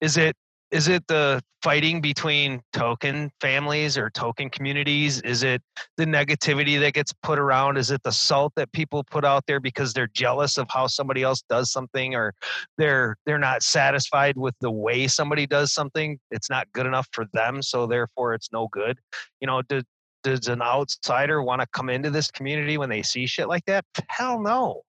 [0.00, 0.36] Is it
[0.74, 5.20] is it the fighting between token families or token communities?
[5.20, 5.62] Is it
[5.96, 7.78] the negativity that gets put around?
[7.78, 11.22] Is it the salt that people put out there because they're jealous of how somebody
[11.22, 12.34] else does something or
[12.76, 16.18] they're they're not satisfied with the way somebody does something?
[16.32, 18.98] It's not good enough for them, so therefore it's no good.
[19.40, 19.80] You know, do,
[20.24, 23.84] does an outsider want to come into this community when they see shit like that?
[24.08, 24.82] Hell no.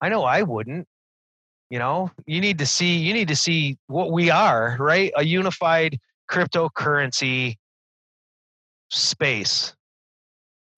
[0.00, 0.86] I know I wouldn't
[1.70, 5.12] you know you need to see you need to see what we are right?
[5.16, 5.98] A unified
[6.30, 7.56] cryptocurrency
[8.90, 9.74] space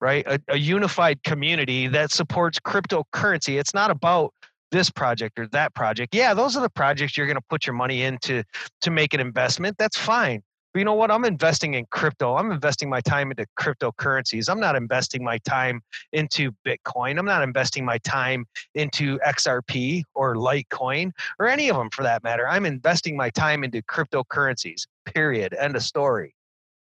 [0.01, 0.25] right?
[0.27, 3.59] A, a unified community that supports cryptocurrency.
[3.59, 4.33] It's not about
[4.71, 6.15] this project or that project.
[6.15, 8.43] Yeah those are the projects you're going to put your money into
[8.81, 9.77] to make an investment.
[9.77, 10.41] That's fine
[10.75, 11.09] you know what?
[11.09, 12.35] I'm investing in crypto.
[12.35, 14.49] I'm investing my time into cryptocurrencies.
[14.49, 15.81] I'm not investing my time
[16.13, 17.17] into bitcoin.
[17.17, 18.45] I'm not investing my time
[18.75, 22.47] into xrp or litecoin or any of them for that matter.
[22.47, 25.55] I'm investing my time into cryptocurrencies period.
[25.57, 26.35] End of story.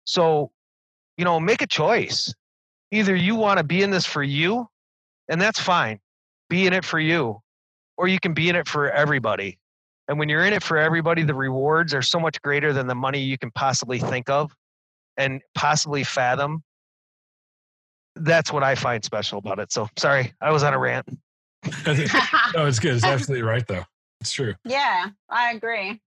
[0.05, 0.51] So
[1.17, 2.33] you know make a choice.
[2.91, 4.67] Either you want to be in this for you
[5.29, 5.99] and that's fine.
[6.49, 7.41] Be in it for you
[7.97, 9.59] or you can be in it for everybody
[10.08, 12.95] and when you're in it for everybody the rewards are so much greater than the
[12.95, 14.53] money you can possibly think of
[15.18, 16.64] and possibly fathom
[18.18, 21.08] that's what i find special about it so sorry i was on a rant
[21.88, 22.95] no, it's good.
[22.95, 23.84] It's absolutely right, though.
[24.22, 24.53] It's true.
[24.66, 25.99] yeah, I agree.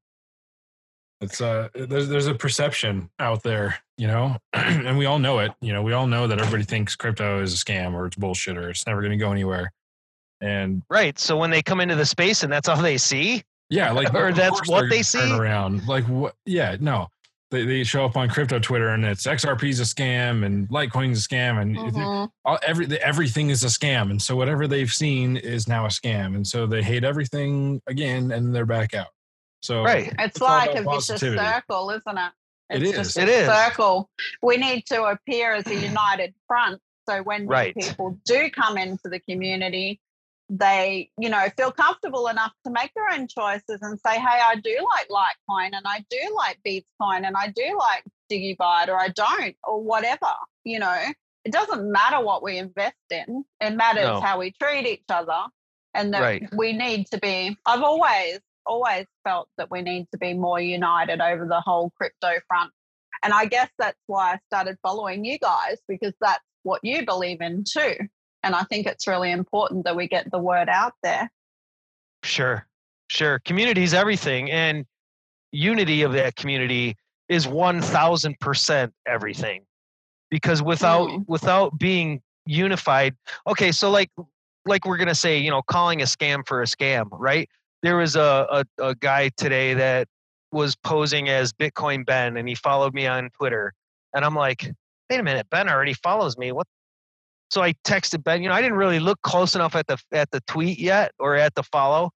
[1.20, 5.52] It's uh, there's there's a perception out there, you know, and we all know it.
[5.60, 8.56] You know, we all know that everybody thinks crypto is a scam or it's bullshit
[8.56, 9.72] or it's never going to go anywhere.
[10.40, 13.92] And right so when they come into the space and that's all they see yeah,
[13.98, 15.18] like Or that's what they're they gonna see?
[15.20, 16.34] Turn around, like what?
[16.46, 17.08] Yeah, no,
[17.50, 21.28] they they show up on crypto Twitter and it's XRP's a scam and Litecoin's a
[21.28, 22.30] scam and Mhm.
[22.44, 24.10] all, every everything is a scam.
[24.10, 26.34] And so whatever they've seen is now a scam.
[26.36, 29.08] And so they hate everything again and they're back out.
[29.62, 32.32] So right It's all like about a vicious circle, isn't it?
[32.70, 33.14] It It's is.
[33.14, 33.46] just a is.
[33.48, 34.10] circle.
[34.42, 36.80] We need to appear as a united front.
[37.08, 37.74] So when Right.
[37.74, 39.98] people do come into the community,
[40.50, 44.56] they, you know, feel comfortable enough to make their own choices and say, hey, I
[44.56, 49.08] do like Litecoin and I do like BeatzCoin and I do like Digibyte or I
[49.08, 50.32] don't or whatever,
[50.64, 50.96] you know.
[51.44, 53.44] It doesn't matter what we invest in.
[53.60, 54.20] It matters No.
[54.20, 55.44] how we treat each other.
[55.94, 56.48] And that Right.
[56.54, 61.20] we need to be, I've always, always felt that we need to be more united
[61.20, 62.72] over the whole crypto front.
[63.22, 67.40] And I guess that's why I started following you guys because that's what you believe
[67.40, 67.94] in too.
[68.42, 71.30] And I think it's really important that we get the word out there.
[72.22, 72.66] Sure,
[73.08, 73.40] sure.
[73.40, 74.86] Community is everything, and
[75.52, 76.96] unity of that community
[77.28, 79.62] is one thousand percent everything.
[80.30, 81.24] Because without Mm.
[81.28, 83.16] without being unified,
[83.46, 84.10] okay, so like
[84.66, 87.48] like we're gonna say, you know, calling a scam for a scam, right?
[87.82, 90.08] There was a a, a guy today that
[90.52, 93.72] was posing as Bitcoin Ben, and he followed me on Twitter,
[94.14, 94.70] and I'm like,
[95.10, 96.52] wait a minute, Ben already follows me.
[96.52, 96.66] What?
[97.50, 98.42] So I texted Ben.
[98.42, 101.34] You know, I didn't really look close enough at the at the tweet yet or
[101.36, 102.10] at the follow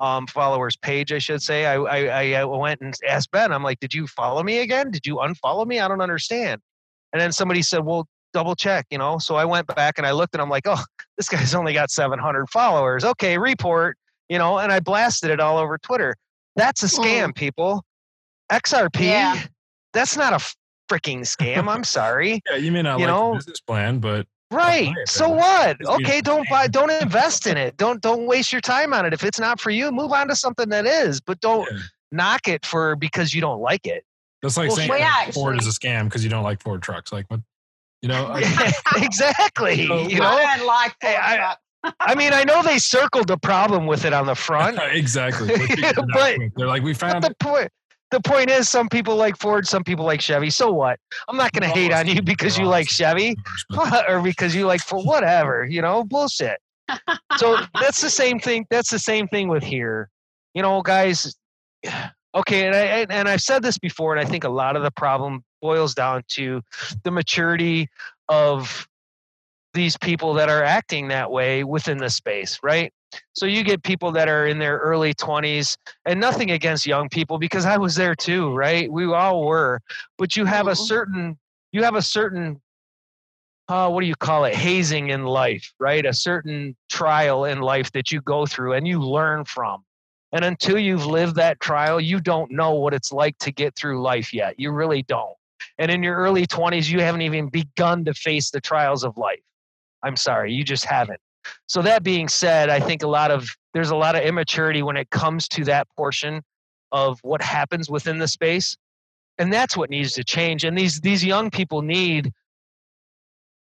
[0.00, 1.66] um, followers page, I should say.
[1.66, 3.52] I, I I went and asked Ben.
[3.52, 4.90] I'm like, did you follow me again?
[4.90, 5.80] Did you unfollow me?
[5.80, 6.60] I don't understand.
[7.12, 8.86] And then somebody said, well, double check.
[8.90, 9.18] You know.
[9.18, 10.82] So I went back and I looked and I'm like, oh,
[11.16, 13.04] this guy's only got 700 followers.
[13.04, 13.96] Okay, report.
[14.28, 16.16] You know, and I blasted it all over Twitter.
[16.56, 17.84] That's a scam, people.
[18.50, 19.00] XRP.
[19.00, 19.42] Yeah.
[19.92, 20.36] That's not a
[20.90, 21.68] freaking scam.
[21.68, 22.40] I'm sorry.
[22.48, 24.92] yeah, you may not You like know, the business plan, but Right.
[24.96, 25.76] it So what?
[25.84, 27.76] Okay, don't buy don't invest in it.
[27.76, 29.12] Don't don't waste your time on it.
[29.12, 31.78] If it's not for you, move on to something that is, but don't Yeah.
[32.12, 34.04] knock it for because you don't like it.
[34.42, 36.82] That's like Well, saying we that Ford is a scam because you don't like Ford
[36.82, 37.12] trucks.
[37.12, 37.40] Like what?
[38.02, 39.86] You know, I- exactly.
[39.88, 41.60] So- You know, I like Ford I- trucks.
[42.00, 45.48] I mean, I know they circled the problem with it on the front, exactly.
[45.48, 46.52] They figured it out But- quick.
[46.56, 47.70] They're like, we found the point
[48.14, 50.48] the point is some people like Ford, some people like Chevy.
[50.48, 51.00] So what?
[51.28, 52.88] I'm not going to hate on you because you like.
[52.88, 53.34] Chevy
[54.08, 56.58] or because you like for whatever, you know, bullshit.
[57.38, 58.66] So that's the same thing.
[58.70, 60.10] That's the same thing with here.
[60.54, 61.34] You know, guys.
[62.36, 64.82] Okay, and I and- and I've said this before, and I think a lot of
[64.82, 66.62] the problem boils down to
[67.04, 67.88] the maturity
[68.28, 68.88] of
[69.74, 72.92] these people that are acting that way within the space, right?
[73.34, 77.38] So you get people that are in their early 20s, and nothing against young people
[77.38, 78.90] because I was there too, right?
[78.90, 79.80] We all were,
[80.18, 80.76] but you have a Mhm.
[80.76, 81.38] certain
[81.72, 82.60] you have a certain
[83.68, 87.90] uh, what do you call it hazing in life right a certain trial in life
[87.92, 89.82] that you go through and you learn from
[90.32, 94.02] and until you've lived that trial you don't know what it's like to get through
[94.02, 95.34] life yet you really don't
[95.78, 99.40] and in your early 20s you haven't even begun to face the trials of life
[100.04, 101.20] i'm sorry you just haven't.
[101.66, 104.96] So that being said i think a lot of there's a lot of immaturity when
[104.96, 106.42] it comes to that portion
[106.92, 108.76] of what happens within the space
[109.38, 112.32] and that's what needs to change and these these young people need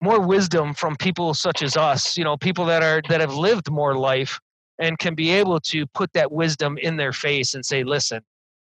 [0.00, 3.70] more wisdom from people such as us you know people that are that have lived
[3.70, 4.38] more life
[4.78, 8.20] and can be able to put that wisdom in their face and say listen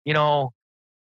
[0.06, 0.52] you know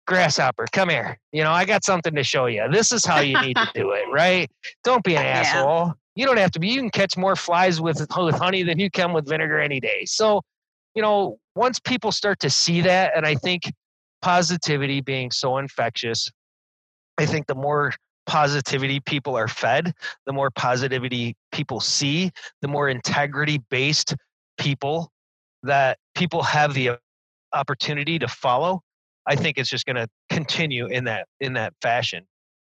[0.06, 1.18] grasshopper come here.
[1.32, 3.90] You know i got something to show you this is how you need to do
[3.92, 4.50] it right?
[4.84, 5.40] Don't be an Yeah.
[5.40, 8.78] asshole you don't have to be you can catch more flies with with honey than
[8.78, 10.42] you can with vinegar any day so
[10.94, 13.72] you know once people start to see that and i think
[14.20, 16.30] positivity being so infectious
[17.18, 17.92] i think the more
[18.28, 19.92] positivity people are fed,
[20.26, 24.14] the more positivity people see, the more integrity based
[24.58, 25.10] people
[25.62, 26.90] that people have the
[27.54, 28.82] opportunity to follow.
[29.26, 32.26] I think it's just going to continue in that in that fashion,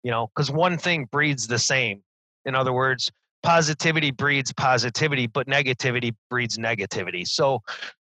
[0.03, 2.03] you know, because one thing breeds the same.
[2.45, 3.11] In other words,
[3.43, 7.27] positivity breeds positivity, but negativity breeds negativity.
[7.27, 7.61] So,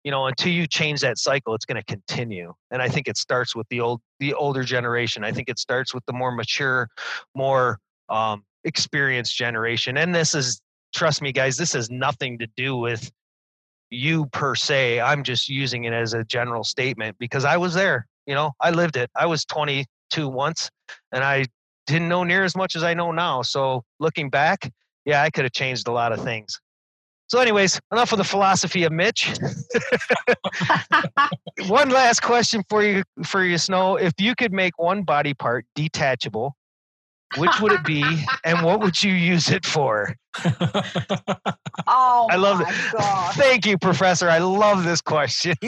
[0.05, 2.55] you know, until you change that cycle, it's going to continue.
[2.71, 5.25] And I think it starts with the old, the older generation.
[5.25, 6.89] I think it starts with the more mature,
[7.35, 9.97] more um, experienced generation.
[9.97, 10.61] And this is,
[10.95, 13.11] trust me, guys, this has nothing to do with
[13.91, 15.01] you per se.
[15.01, 18.07] I'm just using it as a general statement because I was there.
[18.27, 19.11] You know, I lived it.
[19.17, 20.71] I was 22 once,
[21.13, 21.47] and I
[21.87, 23.43] didn't know near as much as I know now.
[23.43, 24.71] So looking back,
[25.09, 26.61] yeah, I could have changed a lot of things.
[27.29, 29.33] So, anyways, enough of the philosophy of Mitch.
[31.67, 33.97] one last question for you, for you, Snow.
[33.97, 36.55] If you could make one body part detachable,
[37.39, 40.15] which would it be, and what would you use it for?
[41.87, 42.93] Oh, I love my it.
[42.93, 43.35] God.
[43.35, 44.29] Thank you, Professor.
[44.29, 45.57] I love this question.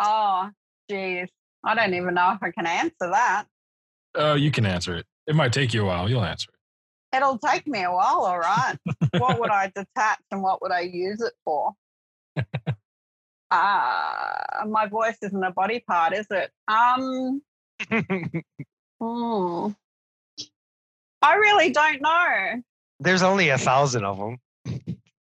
[0.00, 0.50] Oh,
[0.90, 1.28] geez.
[1.62, 3.44] I don't even know if I can answer that.
[4.16, 5.06] Oh, you can answer it.
[5.28, 6.10] It might take you a while.
[6.10, 6.53] You'll answer it.
[7.14, 8.76] It'll take me a while, all right.
[9.18, 11.72] what would I detach and what would I use it for?
[13.56, 16.50] Ah, my voice isn't a body part, is it?
[16.66, 17.40] Um,
[17.88, 19.68] hmm.
[21.22, 22.62] I really don't know.
[22.98, 24.38] There's only a thousand of them.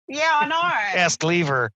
[0.10, 0.62] Yeah, I know.
[0.62, 1.72] Ask Lever.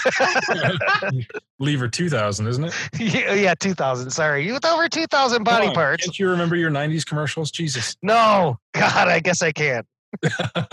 [1.58, 2.74] Lever 2000, isn't it?
[2.98, 4.10] yeah, yeah, 2000.
[4.10, 4.46] Sorry.
[4.46, 6.04] You with over 2,000 body on, parts.
[6.04, 7.50] Can't you remember your 90s commercials?
[7.50, 7.96] Jesus.
[8.02, 8.58] No.
[8.74, 9.86] God, I guess I can't.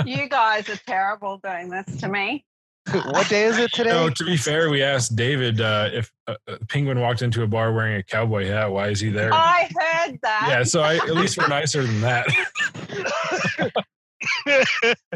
[0.05, 2.43] You guys are terrible doing this to me.
[2.91, 3.91] what day is it today?
[3.91, 7.47] No, to be fair, we asked David uh, if a, a penguin walked into a
[7.47, 9.33] bar wearing a cowboy hat, why is he there?
[9.33, 10.45] I heard that.
[10.49, 12.27] yeah, so I, at least we're nicer than that.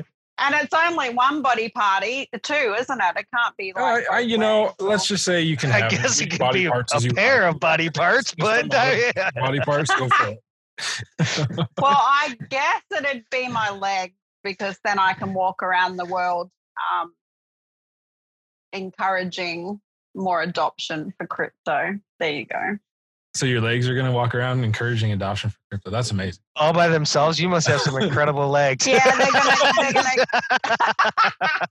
[0.39, 3.17] And it's only one body party, too, isn't it?
[3.17, 4.09] It can't be I, like.
[4.09, 7.05] I, you know, ways, let's just say you can I guess it could be parts
[7.05, 9.93] a pair of body parts, but a uh, body parts.
[9.95, 10.39] Go for it.
[11.77, 16.49] Well, I guess it'd be my leg because then I can walk around the world
[16.93, 17.13] um,
[18.71, 19.79] encouraging
[20.15, 21.99] more adoption for crypto.
[22.19, 22.77] There you go.
[23.35, 25.89] So your legs are going to walk around encouraging adoption for crypto.
[25.89, 26.43] That's amazing.
[26.55, 28.85] all by themselves, you must have some incredible legs.
[28.85, 30.09] Yeah, they're gonna they're gonna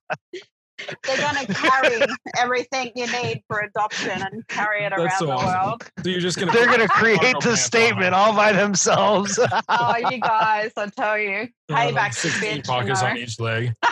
[1.05, 2.01] they're gonna carry
[2.39, 5.69] everything you need for adoption and carry it That's around so the awesome.
[5.69, 5.91] world.
[6.03, 6.59] So you're just going to.
[6.59, 9.39] They're going to create the statement all by themselves.
[9.69, 12.57] Oh, you guys, I tell you, payback's a 16 bitch.
[12.57, 13.73] You pockets on each leg.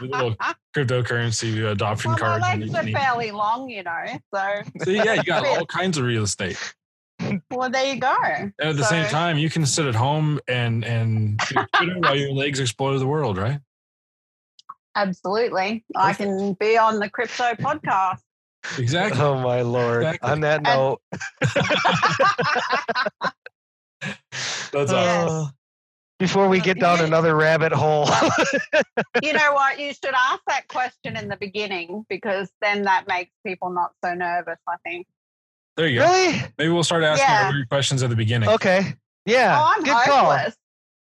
[0.00, 0.36] With a little
[0.76, 2.60] cryptocurrency adoption Well, my card.
[2.60, 4.04] legs are fairly long, you know,
[4.34, 6.58] so See, yeah, you got all kinds of real estate.
[7.50, 8.14] well, there you go.
[8.22, 12.16] And at the same time, you can sit at home and and do Twitter while
[12.16, 13.60] your legs explore the world, right?
[14.94, 15.84] Absolutely.
[15.94, 18.20] I can be on the crypto podcast.
[18.78, 19.20] Exactly.
[19.20, 20.02] Oh my lord!
[20.02, 20.30] Exactly.
[20.30, 21.00] On that And- note,
[24.72, 24.92] That's Yes.
[24.92, 25.46] awesome.
[25.46, 25.48] uh,
[26.18, 28.08] before we get down another rabbit hole,
[29.22, 29.78] you know what?
[29.78, 34.14] You should ask that question in the beginning because then that makes people not so
[34.14, 35.06] nervous, I think.
[35.76, 36.06] There you go.
[36.06, 36.42] really?
[36.58, 37.50] Maybe we'll start asking Yeah.
[37.50, 38.48] weird questions at the beginning.
[38.48, 38.94] Okay,
[39.26, 40.38] yeah, oh, I'm good call.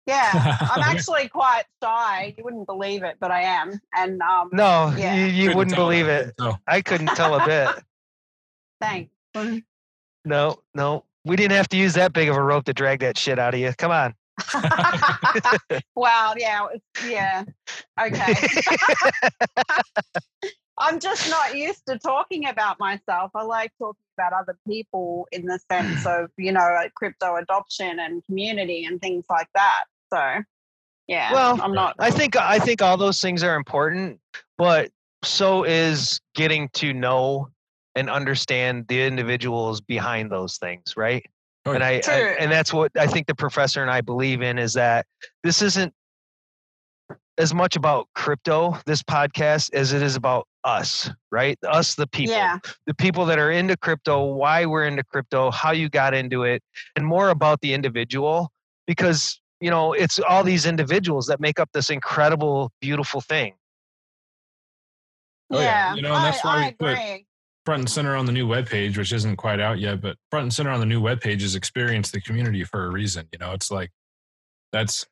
[0.05, 2.33] Yeah, I'm actually quite shy.
[2.37, 3.79] You wouldn't believe it, but I am.
[3.95, 5.15] And um, No, Yeah.
[5.15, 6.33] you, you wouldn't believe it.
[6.39, 7.69] So, I couldn't tell a bit.
[8.81, 9.11] thanks.
[10.25, 13.17] No, no, we didn't have to use that big of a rope to drag that
[13.17, 13.71] shit out of you.
[13.77, 14.13] Come on.
[15.95, 16.33] wow.
[16.37, 16.67] Yeah.
[17.07, 17.43] Yeah.
[18.01, 18.33] Okay.
[20.77, 23.31] I'm just not used to talking about myself.
[23.35, 27.99] I like talking about other people in the sense of, you know, like crypto adoption
[27.99, 29.83] and community and things like that.
[30.11, 30.43] So,
[31.07, 31.95] yeah, Well, I'm not.
[31.99, 34.19] I think I think all those things are important,
[34.57, 34.89] but
[35.23, 37.49] so is getting to know
[37.95, 41.25] and understand the individuals behind those things, right?
[41.65, 44.57] Oh, and I, I and that's what I think the professor and I believe in
[44.57, 45.05] is that
[45.43, 45.93] this isn't
[47.37, 51.57] as much about crypto this podcast as it is about us, right?
[51.67, 52.35] Us the people.
[52.35, 52.59] Yeah.
[52.85, 56.61] the people that are into crypto, why we're into crypto, how you got into it,
[56.95, 58.51] and more about the individual
[58.87, 63.53] because you know it's all these individuals that make up this incredible, beautiful thing.
[65.51, 65.63] Oh, yeah.
[65.63, 65.95] yeah.
[65.95, 67.25] You know, and that's I, why I we put- agree.
[67.65, 70.53] front and center on the new webpage, which isn't quite out yet, but front and
[70.53, 73.27] center on the new webpage is experience the community for a reason.
[73.31, 73.91] You know, it's like
[74.71, 75.05] that's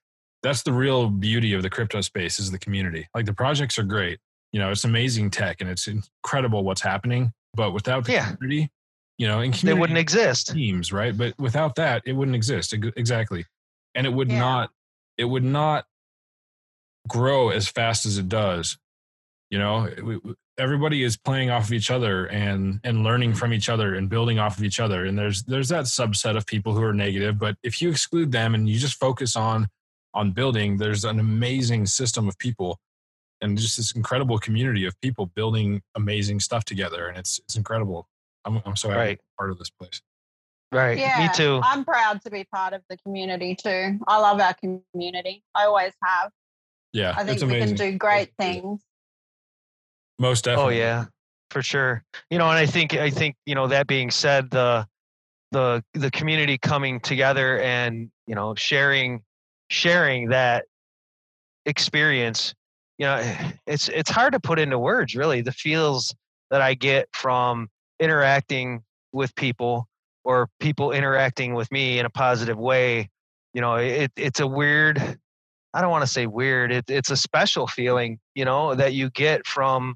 [0.44, 3.08] that's the real beauty of the crypto space is the community.
[3.14, 4.20] Like the projects are great.
[4.52, 7.32] You know, it's amazing tech and it's incredible what's happening.
[7.54, 8.32] But without the Yeah.
[8.36, 8.72] community,
[9.18, 10.54] you know, and They wouldn't exist.
[10.54, 11.16] teams, right?
[11.18, 12.74] But without that, it wouldn't exist.
[12.74, 13.46] Exactly.
[13.96, 14.40] And it would Yeah.
[14.40, 14.72] not
[15.18, 15.86] it would not
[17.08, 18.78] grow as fast as it does.
[19.50, 23.34] You know, It- we- we- everybody is playing off of each other and and learning
[23.34, 25.06] from each other and building off of each other.
[25.06, 28.56] And there's there's that subset of people who are negative, but if you exclude them
[28.56, 29.68] and you just focus on
[30.14, 32.80] on building, there's an amazing system of people
[33.42, 38.08] and just this incredible community of people building amazing stuff together and it's it's incredible.
[38.46, 39.18] I'm I'm so happy to Right.
[39.18, 40.02] be part of this place.
[40.72, 40.98] Right.
[40.98, 41.60] Yeah, Me too.
[41.64, 44.00] I'm proud to be part of the community too.
[44.08, 45.44] I love our community.
[45.54, 46.32] I always have.
[46.94, 47.78] Yeah, I think it's we amazing.
[47.78, 48.82] can do great It's things.
[50.20, 50.76] Most oh, definitely.
[50.76, 51.06] Oh yeah,
[51.50, 52.04] for sure.
[52.30, 54.86] You know, and I think I think you know that being said, the
[55.52, 59.24] the the community coming together and you know sharing
[59.72, 60.66] sharing that
[61.66, 62.54] experience.
[62.98, 63.36] You know,
[63.68, 65.42] it's it's hard to put into words really.
[65.42, 66.14] The feels
[66.50, 67.70] that I get from
[68.00, 69.88] interacting with people
[70.24, 73.10] or people interacting with me in a positive way.
[73.54, 75.18] You know, it it's a weird.
[75.74, 76.72] I don't want to say weird.
[76.74, 79.96] It, it's a special feeling, you know, that you get from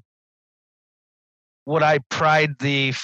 [1.66, 2.94] what I pride the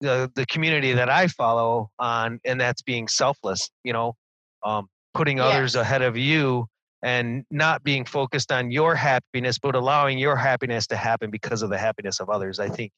[0.00, 3.70] the the community that I follow on, and that's being selfless.
[3.82, 4.16] You know,
[4.64, 6.66] um, putting others ahead of you,
[7.02, 11.70] and not being focused on your happiness, but allowing your happiness to happen because of
[11.70, 12.60] the happiness of others.
[12.60, 12.92] I think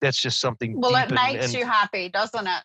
[0.00, 0.80] that's just something.
[0.80, 2.62] Well, it makes and- you happy, doesn't it?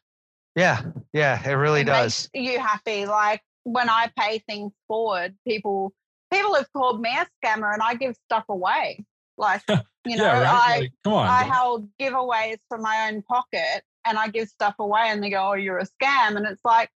[0.55, 0.81] Yeah,
[1.13, 2.29] yeah, it really it does.
[2.33, 3.05] you happy.
[3.05, 5.93] Like when I pay things forward, people
[6.31, 9.05] people have called me a scammer, and I give stuff away.
[9.37, 9.61] Like
[10.05, 10.89] you know, yeah, right.
[11.05, 11.29] I Like.
[11.29, 15.49] I held giveaways from my own pocket, and I give stuff away, and they go,
[15.49, 16.89] "Oh, you're a scam," and it's like,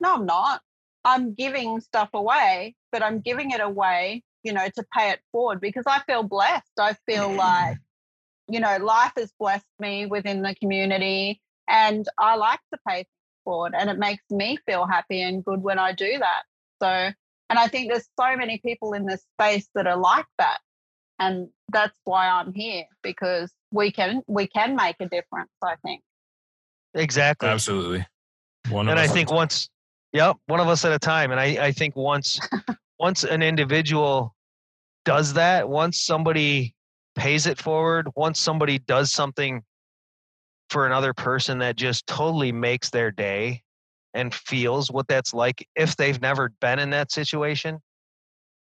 [0.00, 0.62] no, I'm not.
[1.04, 5.60] I'm giving stuff away, but I'm giving it away, you know, to pay it forward
[5.60, 6.72] because I feel blessed.
[6.78, 7.78] I feel like,
[8.48, 13.06] you know, life has blessed me within the community, and I like to pay things
[13.44, 16.42] forward, and it makes me feel happy and good when I do that.
[16.82, 16.88] So,
[17.48, 20.58] and I think there's so many people in this space that are like that,
[21.18, 25.50] and that's why I'm here because we can we can make a difference.
[25.62, 26.02] I think.
[26.94, 27.48] exactly.
[27.48, 28.06] Absolutely.
[28.68, 29.70] One and I think once,
[30.12, 31.30] yep, one of us at a time.
[31.30, 32.40] And I, I think once,
[32.98, 34.34] once an individual
[35.04, 36.74] does that, once somebody
[37.14, 39.62] pays it forward, once somebody does something
[40.68, 43.62] for another person that just totally makes their day
[44.14, 47.80] and feels what that's like, if they've never been in that situation,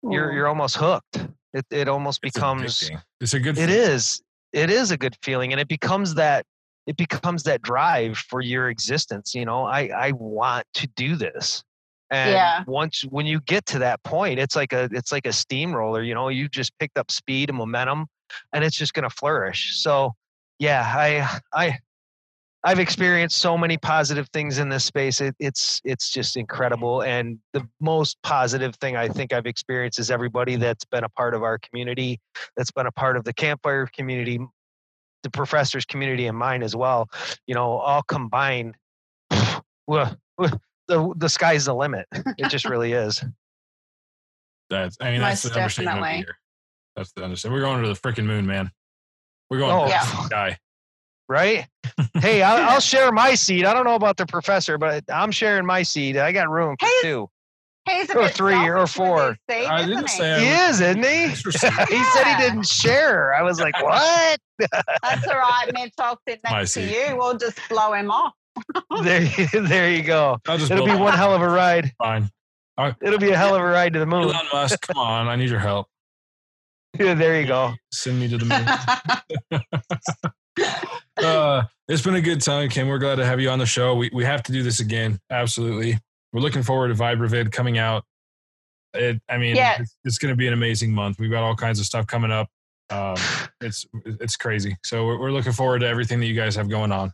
[0.02, 0.34] you're Mm.
[0.34, 1.26] you're almost hooked.
[1.52, 3.02] It it almost it's becomes addicting.
[3.20, 3.58] It's a good.
[3.58, 3.70] it thing.
[3.70, 4.22] is.
[4.52, 6.46] It is a good feeling, and it becomes that.
[6.86, 9.34] It becomes that drive for your existence.
[9.34, 11.62] You know, I I want to do this,
[12.10, 12.64] and Yeah.
[12.66, 16.02] once when you get to that point, it's like a it's like a steamroller.
[16.02, 18.06] You know, you just picked up speed and momentum,
[18.52, 19.76] and it's just going to flourish.
[19.80, 20.14] So,
[20.58, 21.78] yeah, I I
[22.64, 25.20] I've experienced so many positive things in this space.
[25.20, 27.02] It, it's it's just incredible.
[27.02, 31.34] And the most positive thing I think I've experienced is everybody that's been a part
[31.34, 32.18] of our community,
[32.56, 34.40] that's been a part of the campfire community,
[35.26, 37.08] the professors community, and mine as well.
[37.46, 38.74] You know, all combined.
[40.88, 42.06] The the sky's the limit.
[42.38, 43.22] It just really is.
[44.70, 46.18] That's I mean that's Most the understatement of the definitely.
[46.26, 46.38] year.
[46.94, 47.60] That's the understatement.
[47.60, 48.70] We're going to the freaking moon, man.
[49.50, 50.04] We're going Oh, to Yeah.
[50.04, 50.58] the sky.
[51.28, 51.66] right?
[52.14, 53.64] hey, I'll, I'll share my seat.
[53.66, 56.16] I don't know about the professor, but I'm sharing my seat.
[56.16, 57.28] I got room for He's- two.
[57.88, 59.36] He's a Or bit three or four.
[59.48, 60.16] his I didn't he?
[60.16, 61.24] say He I is, isn't he?
[61.24, 61.52] Extra
[61.86, 63.34] he said he didn't share.
[63.34, 64.38] I was like, what?
[64.58, 65.92] That's all right, Mitch.
[66.00, 67.16] I'll sit next to you.
[67.16, 68.32] We'll just blow him off.
[69.02, 69.20] there,
[69.52, 70.38] there you go.
[70.48, 71.92] It'll be one hell of a ride.
[71.98, 72.30] fine.
[73.02, 74.24] It'll be a hell of a ride to the moon.
[74.24, 75.86] Elon Musk, come on, I need your help.
[76.98, 77.74] Yeah, there you go.
[77.92, 79.62] Send me to the moon.
[81.22, 82.88] uh, it's been a good time, Kim.
[82.88, 83.94] We're glad to have you on the show.
[83.94, 85.18] We we have to do this again.
[85.30, 85.98] Absolutely.
[86.36, 88.04] We're looking forward to VibraVid coming out.
[88.92, 89.80] It, I mean, Yeah.
[89.80, 91.18] it's, it's going to be an amazing month.
[91.18, 92.50] We've got all kinds of stuff coming up.
[92.90, 93.16] Um,
[93.62, 94.76] it's it's crazy.
[94.84, 97.10] So we're, we're looking forward to everything that you guys have going on.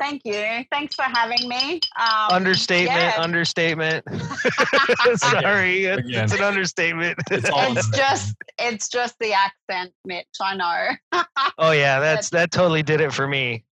[0.00, 0.64] Thank you.
[0.72, 1.78] Thanks for having me.
[2.00, 3.14] Um, Understatement, yeah.
[3.18, 4.02] understatement.
[5.16, 6.24] Sorry, it's, Again.
[6.24, 7.18] it's an understatement.
[7.30, 10.26] It's It's just it's just the accent, Mitch.
[10.40, 11.22] I know.
[11.58, 13.66] oh yeah, that's that totally did it for me.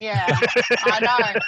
[0.00, 0.24] Yeah,
[0.86, 1.40] I know.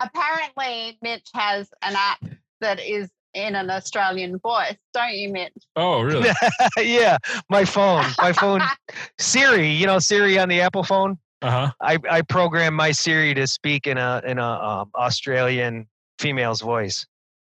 [0.00, 2.24] Apparently, Mitch has an app
[2.60, 5.52] that is in an Australian voice, don't you, Mitch?
[5.76, 6.30] Oh, really?
[6.78, 7.18] yeah,
[7.48, 8.60] my phone, my phone,
[9.18, 9.68] Siri.
[9.68, 11.18] You know Siri on the Apple phone.
[11.42, 11.72] Uh huh.
[11.80, 15.86] I I programmed my Siri to speak in a in a um, Australian
[16.18, 17.06] female's voice.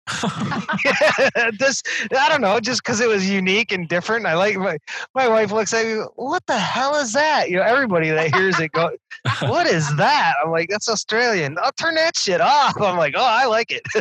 [1.59, 1.83] this
[2.17, 4.27] I don't know, just because it was unique and different.
[4.27, 4.79] I like my
[5.15, 6.03] my wife looks at me.
[6.17, 7.51] What the hell is that?
[7.51, 8.91] You know, everybody that hears it go,
[9.43, 12.81] "What is that?" I'm like, "That's Australian." I'll turn that shit off.
[12.81, 13.83] I'm like, "Oh, I like it.
[13.97, 14.01] Oh,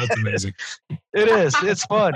[0.00, 0.54] that's amazing.
[1.12, 1.54] it is.
[1.62, 2.14] It's fun."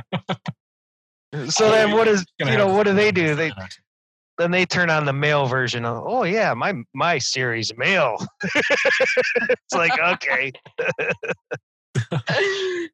[1.48, 2.68] So then, what is you know?
[2.68, 3.34] What do they do?
[3.34, 3.52] They
[4.38, 9.74] then they turn on the male version of oh yeah my my Siri's male it's
[9.74, 10.52] like okay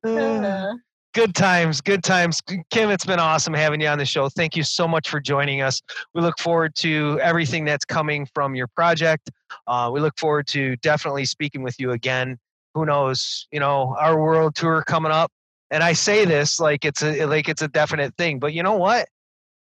[0.04, 0.72] Uh,
[1.14, 2.40] good times good times.
[2.70, 4.28] Kim it's been awesome having you on the show.
[4.28, 5.80] Thank you so much for joining us.
[6.14, 9.30] We look forward to everything that's coming from your project.
[9.66, 12.38] Uh, we look forward to definitely speaking with you again.
[12.74, 15.30] Who knows you know our world tour coming up.
[15.70, 18.74] And i say this like it's a like it's a definite thing but you know
[18.76, 19.08] what?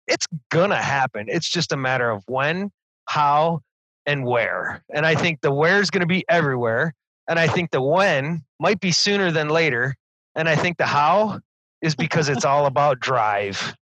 [0.07, 1.27] It's gonna happen.
[1.29, 2.71] It's just a matter of when
[3.07, 3.63] how
[4.07, 4.85] and where.
[4.95, 6.95] And i think the where is going to be everywhere
[7.29, 9.95] and i think the when might be sooner than later
[10.39, 11.41] and I think the how
[11.83, 13.75] is because it's all about drive.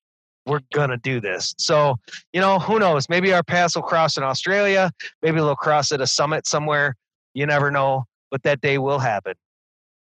[0.46, 1.52] We're going to do this.
[1.58, 1.96] So,
[2.32, 3.08] you know, who knows?
[3.08, 4.92] Maybe our paths will cross in Australia.
[5.20, 6.94] Maybe they'll cross at a summit somewhere.
[7.34, 9.34] You never know, but that day will happen.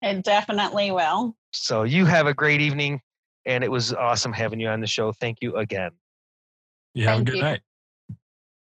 [0.01, 1.35] it definitely will.
[1.53, 3.01] So, you have a great evening.
[3.45, 5.13] And it was awesome having you on the show.
[5.13, 5.91] Thank you again.
[6.95, 7.43] You have Thank a good you.
[7.43, 7.61] night.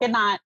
[0.02, 0.40] Good night.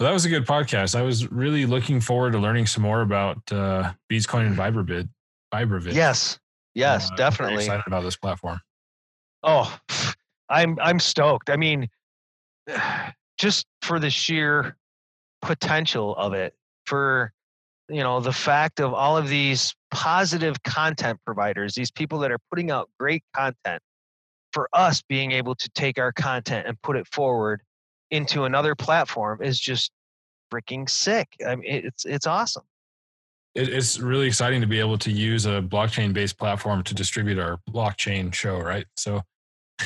[0.00, 0.94] So that was a good podcast.
[0.94, 5.08] I was really looking forward to learning some more about uh, BeatzCoin and VibraVid.
[5.52, 5.92] VibraVid.
[5.92, 6.38] Yes.
[6.74, 7.64] Yes, Uh, I'm definitely.
[7.64, 8.60] excited about this platform.
[9.42, 9.76] Oh,
[10.48, 11.50] I'm I'm stoked.
[11.50, 11.88] I mean,
[13.38, 14.76] just for the sheer
[15.42, 16.54] potential of it,
[16.86, 17.32] for
[17.88, 22.38] you know the fact of all of these positive content providers, these people that are
[22.50, 23.82] putting out great content,
[24.52, 27.62] for us being able to take our content and put it forward
[28.10, 29.92] into another platform is just
[30.52, 31.28] freaking sick.
[31.46, 32.64] I mean, it's it's awesome.
[33.54, 37.38] It, it's really exciting to be able to use a blockchain based platform to distribute
[37.38, 38.86] our blockchain show, right?
[38.96, 39.22] So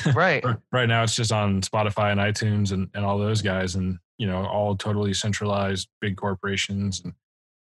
[0.15, 0.43] Right.
[0.71, 4.27] right now it's just on Spotify and iTunes and, and all those guys and, you
[4.27, 7.01] know, all totally centralized big corporations.
[7.03, 7.13] And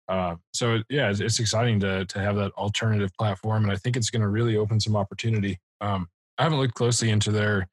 [0.08, 3.64] uh, so, yeah, it's, it's exciting to, to have that alternative platform.
[3.64, 5.58] And I think it's going to really open some opportunity.
[5.80, 6.08] Um,
[6.38, 7.68] I haven't looked closely into their,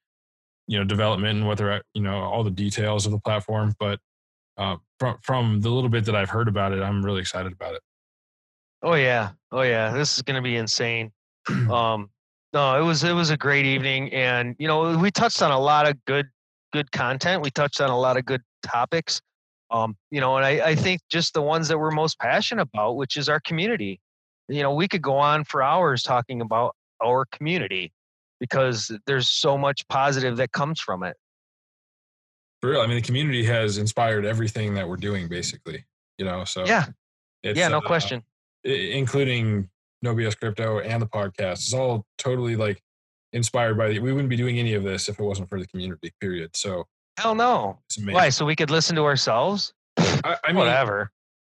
[0.70, 3.74] you know, development and what they're, at, you know, all the details of the platform,
[3.80, 3.98] but
[4.56, 7.74] uh, from, from the little bit that I've heard about it, I'm really excited about
[7.74, 7.82] it.
[8.80, 9.30] Oh yeah.
[9.50, 9.92] Oh yeah.
[9.92, 11.10] This is gonna be insane.
[11.70, 12.08] um
[12.52, 15.58] no, it was it was a great evening and you know, we touched on a
[15.58, 16.28] lot of good
[16.72, 17.42] good content.
[17.42, 19.20] We touched on a lot of good topics.
[19.72, 22.96] Um, you know, and I, I think just the ones that we're most passionate about,
[22.96, 24.00] which is our community.
[24.48, 27.92] You know, we could go on for hours talking about our community
[28.40, 31.16] because there's so much positive that comes from it.
[32.60, 35.84] For real, I mean, the community has inspired everything that we're doing, basically.
[36.18, 36.86] You know, so Yeah.
[37.42, 38.22] it's, yeah, no uh, question.
[38.64, 39.68] including
[40.02, 41.52] No BS Crypto and the podcast.
[41.54, 42.82] It's all totally like
[43.32, 43.98] inspired by the.
[43.98, 46.12] We wouldn't be doing any of this if it wasn't for the community.
[46.20, 46.54] Period.
[46.56, 46.86] So
[47.18, 47.78] Hell no.
[47.86, 48.14] it's amazing.
[48.14, 48.28] Why?
[48.30, 49.72] So we could listen to ourselves?
[49.98, 51.10] I, I mean, Whatever.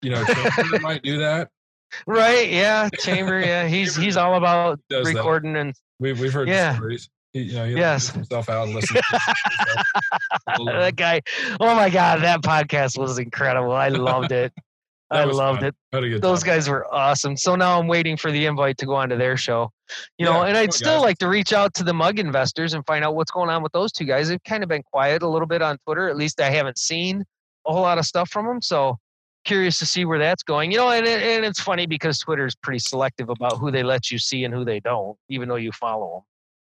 [0.01, 1.49] you know, Chamber might do that.
[2.07, 2.49] Right?
[2.49, 2.87] Yeah.
[2.99, 3.41] Chamber.
[3.41, 3.67] Yeah.
[3.67, 5.13] He's he's all about Does that.
[5.15, 6.75] recording and We've we've heard Yeah.
[6.75, 7.09] stories.
[7.33, 8.09] You know, Yes.
[8.09, 8.99] himself out and listens.
[8.99, 11.21] to that guy.
[11.59, 13.71] Oh my god, that podcast was incredible.
[13.71, 14.51] I loved it.
[15.11, 15.67] I loved fun.
[15.69, 15.75] it.
[15.93, 16.47] Had a good Those time.
[16.55, 17.35] guys were awesome.
[17.37, 19.69] So now I'm waiting for the invite to go onto their show.
[20.17, 21.01] You know, and I'd still guys.
[21.03, 23.73] like to reach out to the mug investors and find out what's going on with
[23.73, 24.29] those two guys.
[24.29, 26.07] They've kind of been quiet a little bit on Twitter.
[26.09, 27.25] At least I haven't seen
[27.67, 28.61] a whole lot of stuff from them.
[28.61, 28.97] So
[29.45, 30.71] curious to see where that's going.
[30.71, 33.83] You know, and, it- and it's funny because Twitter is pretty selective about who they
[33.83, 36.23] let you see and who they don't, even though you follow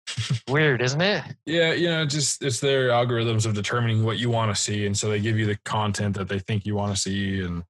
[0.08, 0.38] them.
[0.48, 1.24] Weird, isn't it?
[1.46, 4.96] Yeah, you know, just it's their algorithms of determining what you want to see, and
[4.96, 7.64] so they give you the content that they think you want to see, and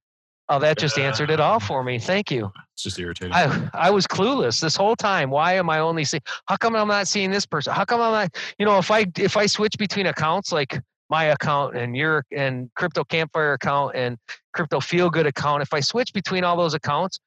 [0.48, 1.98] Oh, that just answered it all for me.
[1.98, 2.52] Thank you.
[2.74, 3.34] it's just irritating.
[3.34, 5.32] I I was clueless this whole time.
[5.32, 6.22] Why am I only seeing?
[6.48, 7.74] How come I'm not seeing this person?
[7.74, 8.36] How come I'm not?
[8.60, 10.80] You know, if I if I switch between accounts, like
[11.16, 14.18] my account and your and crypto campfire account and
[14.54, 17.20] crypto feel good account, if I switch between all those accounts,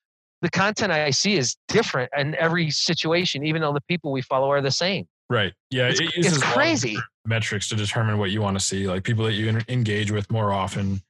[0.43, 4.51] the content I see is different in every situation, even though the people we follow
[4.51, 5.07] are the same.
[5.31, 5.55] right?
[5.71, 6.99] Yeah, It's, it it's crazy.
[7.25, 10.53] metrics to determine what you want to see, like people that you engage with more
[10.53, 11.01] often,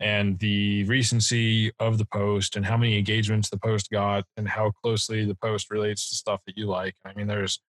[0.00, 4.72] and the recency of the post, and how many engagements the post got, and how
[4.82, 6.94] closely the post relates to stuff that you like.
[7.04, 7.60] I mean, there's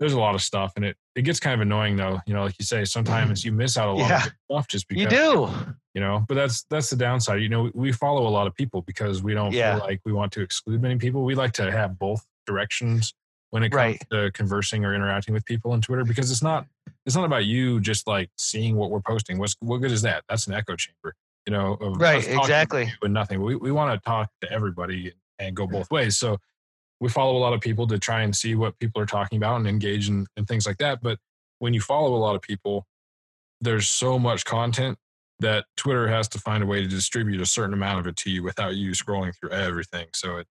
[0.00, 2.18] there's a lot of stuff, and it it gets kind of annoying though.
[2.26, 4.26] You know, like you say, sometimes you miss out a lot Yeah.
[4.26, 5.48] of stuff just because You do.
[5.94, 8.82] you know but that's that's the downside you know we follow a lot of people
[8.82, 9.76] because we don't Yeah.
[9.76, 13.12] feel like we want to exclude many people we like to have both directions
[13.50, 14.02] when it comes Right.
[14.12, 16.66] to conversing or interacting with people on twitter because it's not
[17.06, 20.22] it's not about you just like seeing what we're posting what's what good is that
[20.28, 21.14] that's an echo chamber
[21.46, 22.92] you know of Right, us talking to exactly.
[23.02, 26.38] and nothing we, we want to talk to everybody and go both ways so
[27.00, 29.56] we follow a lot of people to try and see what people are talking about
[29.56, 31.18] and engage in, in things like that but
[31.58, 32.86] when you follow a lot of people
[33.60, 34.98] there's so much content
[35.40, 38.30] that Twitter has to find a way to distribute a certain amount of it to
[38.30, 40.06] you without you scrolling through everything.
[40.14, 40.46] So it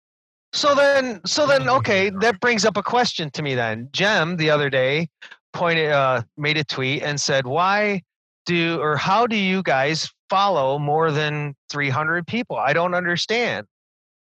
[0.52, 3.54] So then, so then, okay, that brings up a question to me.
[3.54, 5.08] Then Jem the other day
[5.52, 8.02] pointed, uh, made a tweet and said, "Why
[8.46, 12.56] do or how do you guys follow more than 300 people?
[12.56, 13.66] I don't understand."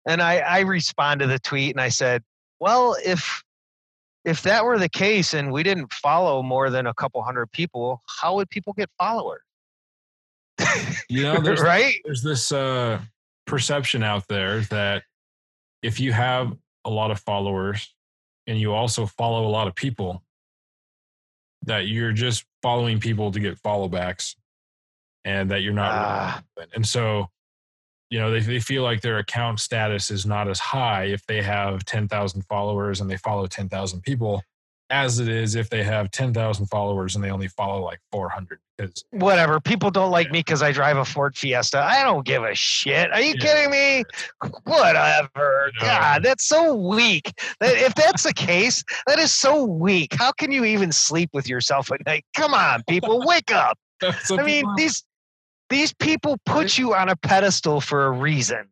[0.07, 2.23] And I, I responded to the tweet and I said,
[2.59, 3.43] "Well, if
[4.25, 8.01] if that were the case and we didn't follow more than a couple hundred people,
[8.21, 9.41] how would people get followers?
[11.09, 11.95] you know there's right?
[12.05, 12.99] there's this uh,
[13.47, 15.03] perception out there that
[15.81, 17.93] if you have a lot of followers
[18.47, 20.23] and you also follow a lot of people,
[21.63, 24.35] that you're just following people to get follow backs,
[25.25, 25.91] and that you're not.
[26.57, 26.75] really Ah.
[26.75, 27.29] and so
[28.11, 31.41] you know they, they feel like their account status is not as high if they
[31.41, 34.43] have 10,000 followers and they follow 10,000 people
[34.91, 39.05] as it is if they have 10,000 followers and they only follow like 400 because
[39.11, 39.61] whatever.
[39.61, 41.79] People don't like me because I drive a Ford Fiesta.
[41.79, 43.09] I don't give a shit.
[43.13, 43.45] Are you Yeah.
[43.45, 44.03] kidding me?
[44.65, 45.71] Whatever.
[45.75, 45.87] You know.
[45.87, 47.31] God, that's so weak.
[47.59, 50.13] That- If that's the case, that is so weak.
[50.15, 52.25] How can you even sleep with yourself at night?
[52.35, 53.77] Come on, people, wake up.
[54.23, 55.03] Some I mean, these
[55.71, 58.67] these people put you on a pedestal for a reason.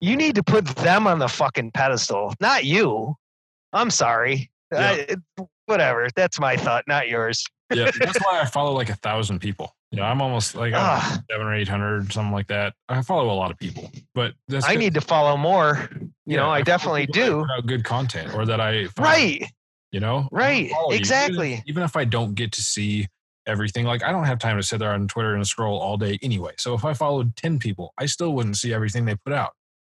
[0.00, 3.14] You need to put them on the fucking pedestal, not you.
[3.72, 4.50] I'm sorry.
[4.72, 5.04] Yeah.
[5.38, 6.08] I- whatever.
[6.14, 7.44] That's my thought, not yours.
[7.74, 9.74] yeah, that's why I follow like a thousand people.
[9.90, 12.74] You know, I'm almost like I'm seven or eight hundred, something like that.
[12.88, 15.88] I follow a lot of people, but that's I good- need to follow more.
[15.92, 17.46] You yeah, know, I follow definitely do.
[17.66, 19.52] good content, or that I find, Right.
[19.92, 20.76] You know, Right, you.
[20.88, 21.62] Even exactly.
[21.66, 23.06] Even if I don't get to see
[23.46, 26.18] everything, like I don't have time to sit there on Twitter and scroll all day
[26.22, 26.52] anyway.
[26.58, 29.52] So if I followed ten people, I still wouldn't see everything they put out.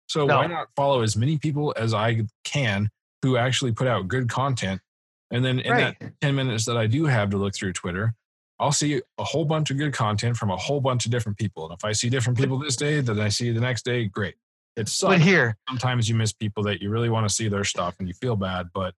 [0.08, 0.38] So No.
[0.38, 2.90] why not follow as many people as I can
[3.22, 4.82] who actually put out good content,
[5.30, 5.98] and then in Right.
[6.00, 8.16] that 10 minutes that I do have to look through Twitter,
[8.60, 11.66] I'll see a whole bunch of good content from a whole bunch of different people.
[11.66, 14.36] And if I see different people this day, then I see the next day, great.
[14.76, 15.24] It But sucks.
[15.24, 18.14] here, Sometimes you miss people that you really want to see their stuff and you
[18.14, 18.94] feel bad, but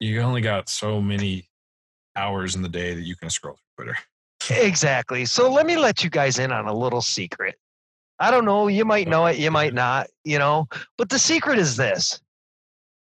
[0.00, 1.48] you only got so many
[2.16, 4.62] hours in the day that you can scroll through Twitter.
[4.62, 5.24] exactly.
[5.24, 7.56] So let me let you guys in on a little secret.
[8.18, 8.68] I don't know.
[8.68, 12.20] You might know it, you might not, you know, but the secret is this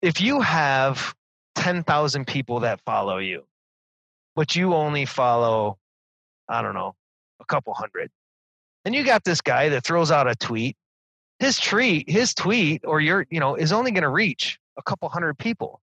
[0.01, 1.13] if you have
[1.55, 3.43] 10,000 people that follow you,
[4.35, 5.77] but you only follow,
[6.49, 6.93] I don't know,
[7.39, 8.11] a couple hundred,
[8.85, 10.75] and you got this guy that throws out a tweet,
[11.39, 15.09] his tweet, his tweet, or your, you know, is only going to reach a couple
[15.09, 15.81] hundred people.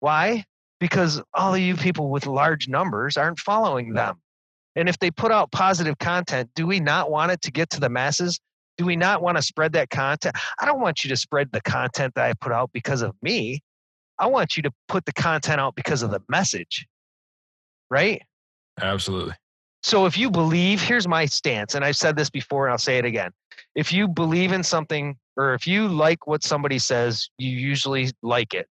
[0.00, 0.44] Why?
[0.84, 4.20] Because all of you people with large numbers aren't following them.
[4.76, 7.80] And if they put out positive content, do we not want it to get to
[7.80, 8.38] the masses?
[8.76, 10.36] Do we not want to spread that content?
[10.60, 13.62] I don't want you to spread the content that I put out because of me.
[14.18, 16.86] I want you to put the content out because of the message.
[17.90, 18.20] Right?
[18.78, 19.32] Absolutely.
[19.82, 22.98] So if you believe, here's my stance, and I've said this before and I'll say
[22.98, 23.30] it again.
[23.74, 28.52] If you believe in something or if you like what somebody says, you usually like
[28.52, 28.68] it.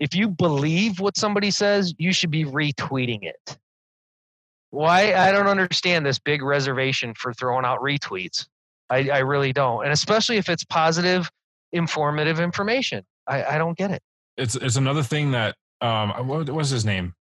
[0.00, 3.58] If you believe what somebody says, you should be retweeting it.
[4.70, 5.14] Why?
[5.14, 8.46] I don't understand this big reservation for throwing out retweets.
[8.90, 9.84] I, I really don't.
[9.84, 11.30] And especially if it's positive,
[11.72, 13.04] informative information.
[13.26, 14.02] I, I don't get it.
[14.36, 17.14] It's it's another thing that um what was his name?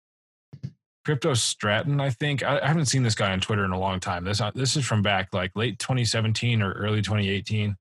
[1.06, 2.44] Crypto Stratton, I think.
[2.44, 4.24] I, I, haven't seen this guy on Twitter in a long time.
[4.26, 7.76] This uh, this is from back like late 2017 or early 2018.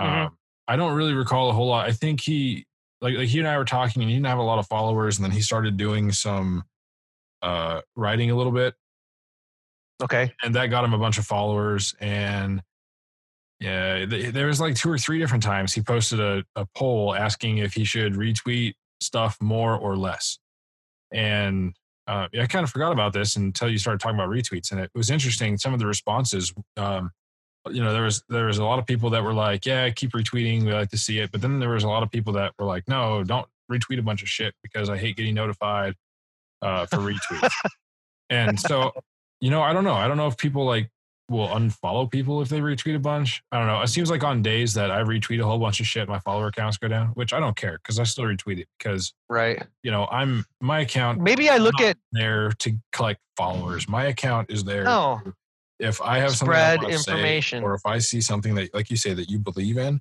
[0.00, 0.04] Mm-hmm.
[0.04, 0.36] Um,
[0.68, 1.88] I don't really recall a whole lot.
[1.88, 2.66] I think he
[3.02, 5.18] like like he and I were talking, and he didn't have a lot of followers,
[5.18, 6.64] and then he started doing some
[7.42, 8.74] uh writing a little bit.
[10.02, 12.62] Okay, and that got him a bunch of followers, and
[13.60, 17.58] yeah, there was like two or three different times he posted a, a poll asking
[17.58, 20.38] if he should retweet stuff more or less,
[21.12, 21.74] and
[22.06, 24.90] uh, I kind of forgot about this until you started talking about retweets, and it
[24.94, 25.56] was interesting.
[25.56, 27.10] Some of the responses, um,
[27.70, 30.12] you know, there was there was a lot of people that were like, "Yeah, keep
[30.12, 30.64] retweeting.
[30.64, 32.66] We like to see it," but then there was a lot of people that were
[32.66, 35.94] like, "No, don't retweet a bunch of shit because I hate getting notified
[36.60, 37.52] uh, for retweets."
[38.30, 38.92] and so,
[39.40, 39.94] you know, I don't know.
[39.94, 40.90] I don't know if people like
[41.28, 43.42] will unfollow people if they retweet a bunch.
[43.52, 43.80] I don't know.
[43.80, 46.50] It seems like on days that I retweet a whole bunch of shit, my follower
[46.50, 49.62] counts go down, which I don't care because I still retweet it because right.
[49.82, 51.20] You know, I'm my account.
[51.20, 53.88] Maybe I look at there to collect followers.
[53.88, 54.88] My account is there.
[54.88, 55.20] Oh,
[55.78, 58.96] if I have spread something information, say, or if I see something that, like you
[58.96, 60.00] say, that you believe in,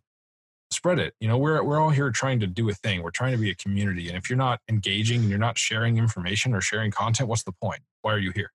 [0.72, 1.14] spread it.
[1.20, 3.04] You know, we're we're all here trying to do a thing.
[3.04, 5.98] We're trying to be a community, and if you're not engaging and you're not sharing
[5.98, 7.82] information or sharing content, what's the point?
[8.02, 8.52] Why are you here?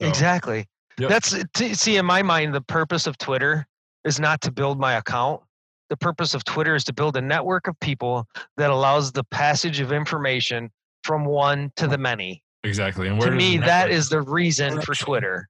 [0.00, 0.66] Exactly.
[0.98, 1.10] Yep.
[1.10, 1.44] That's uh,
[1.74, 3.66] see in my mind the purpose of Twitter
[4.04, 5.42] is not to build my account.
[5.90, 8.26] The purpose of Twitter is to build a network of people
[8.56, 10.70] that allows the passage of information
[11.04, 12.42] from one to the many.
[12.64, 13.08] Exactly.
[13.08, 15.48] And to me, that is the reason for Twitter.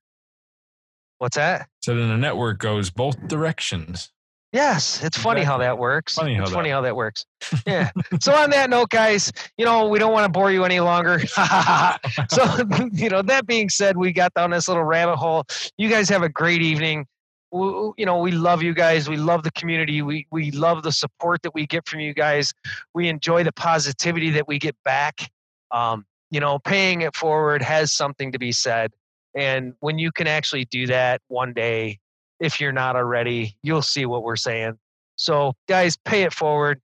[1.19, 1.69] What's that?
[1.83, 4.11] So then the network goes both directions.
[4.53, 6.15] Yes, it's funny how that works.
[6.15, 7.27] Funny how it's that funny how that works.
[7.67, 7.91] Yeah.
[8.21, 11.21] so on that note, guys, you know we don't want to bore you any longer.
[11.27, 12.45] so
[12.93, 15.45] you know that being said, we got down this little rabbit hole.
[15.77, 17.07] You guys have a great evening.
[17.53, 19.09] We, you know we love you guys.
[19.09, 20.01] We love the community.
[20.01, 22.55] We we love the support that we get from you guys.
[22.95, 25.31] We enjoy the positivity that we get back.
[25.71, 28.93] Um, you know, paying it forward has something to be said.
[29.37, 31.99] And when you can actually do that one day,
[32.41, 33.57] if you're not already.
[33.63, 34.79] You'll see what we're saying.
[35.17, 36.81] So, guys, pay it forward.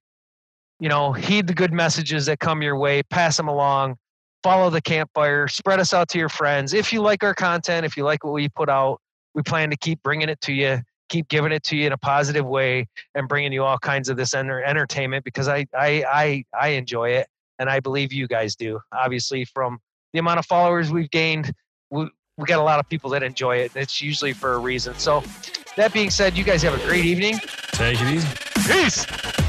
[0.79, 3.95] You know, heed the good messages that come your way, pass them along,
[4.41, 6.73] follow the campfire, spread us out to your friends.
[6.73, 8.99] If you like our content, if you like what we put out,
[9.33, 11.97] we plan to keep bringing it to you, keep giving it to you in a
[11.97, 16.67] positive way, and bringing you all kinds of this entertainment because I, I, I, I
[16.69, 17.27] enjoy it,
[17.59, 18.79] and I believe you guys do.
[18.91, 19.79] Obviously, from
[20.11, 21.53] the amount of followers we've gained,
[22.37, 23.73] we got a lot of people that enjoy it.
[23.75, 24.95] And it's usually for a reason.
[24.97, 25.23] So,
[25.75, 27.39] that being said, you guys have a great evening.
[27.71, 28.27] Take it easy.
[28.67, 29.42] Peace.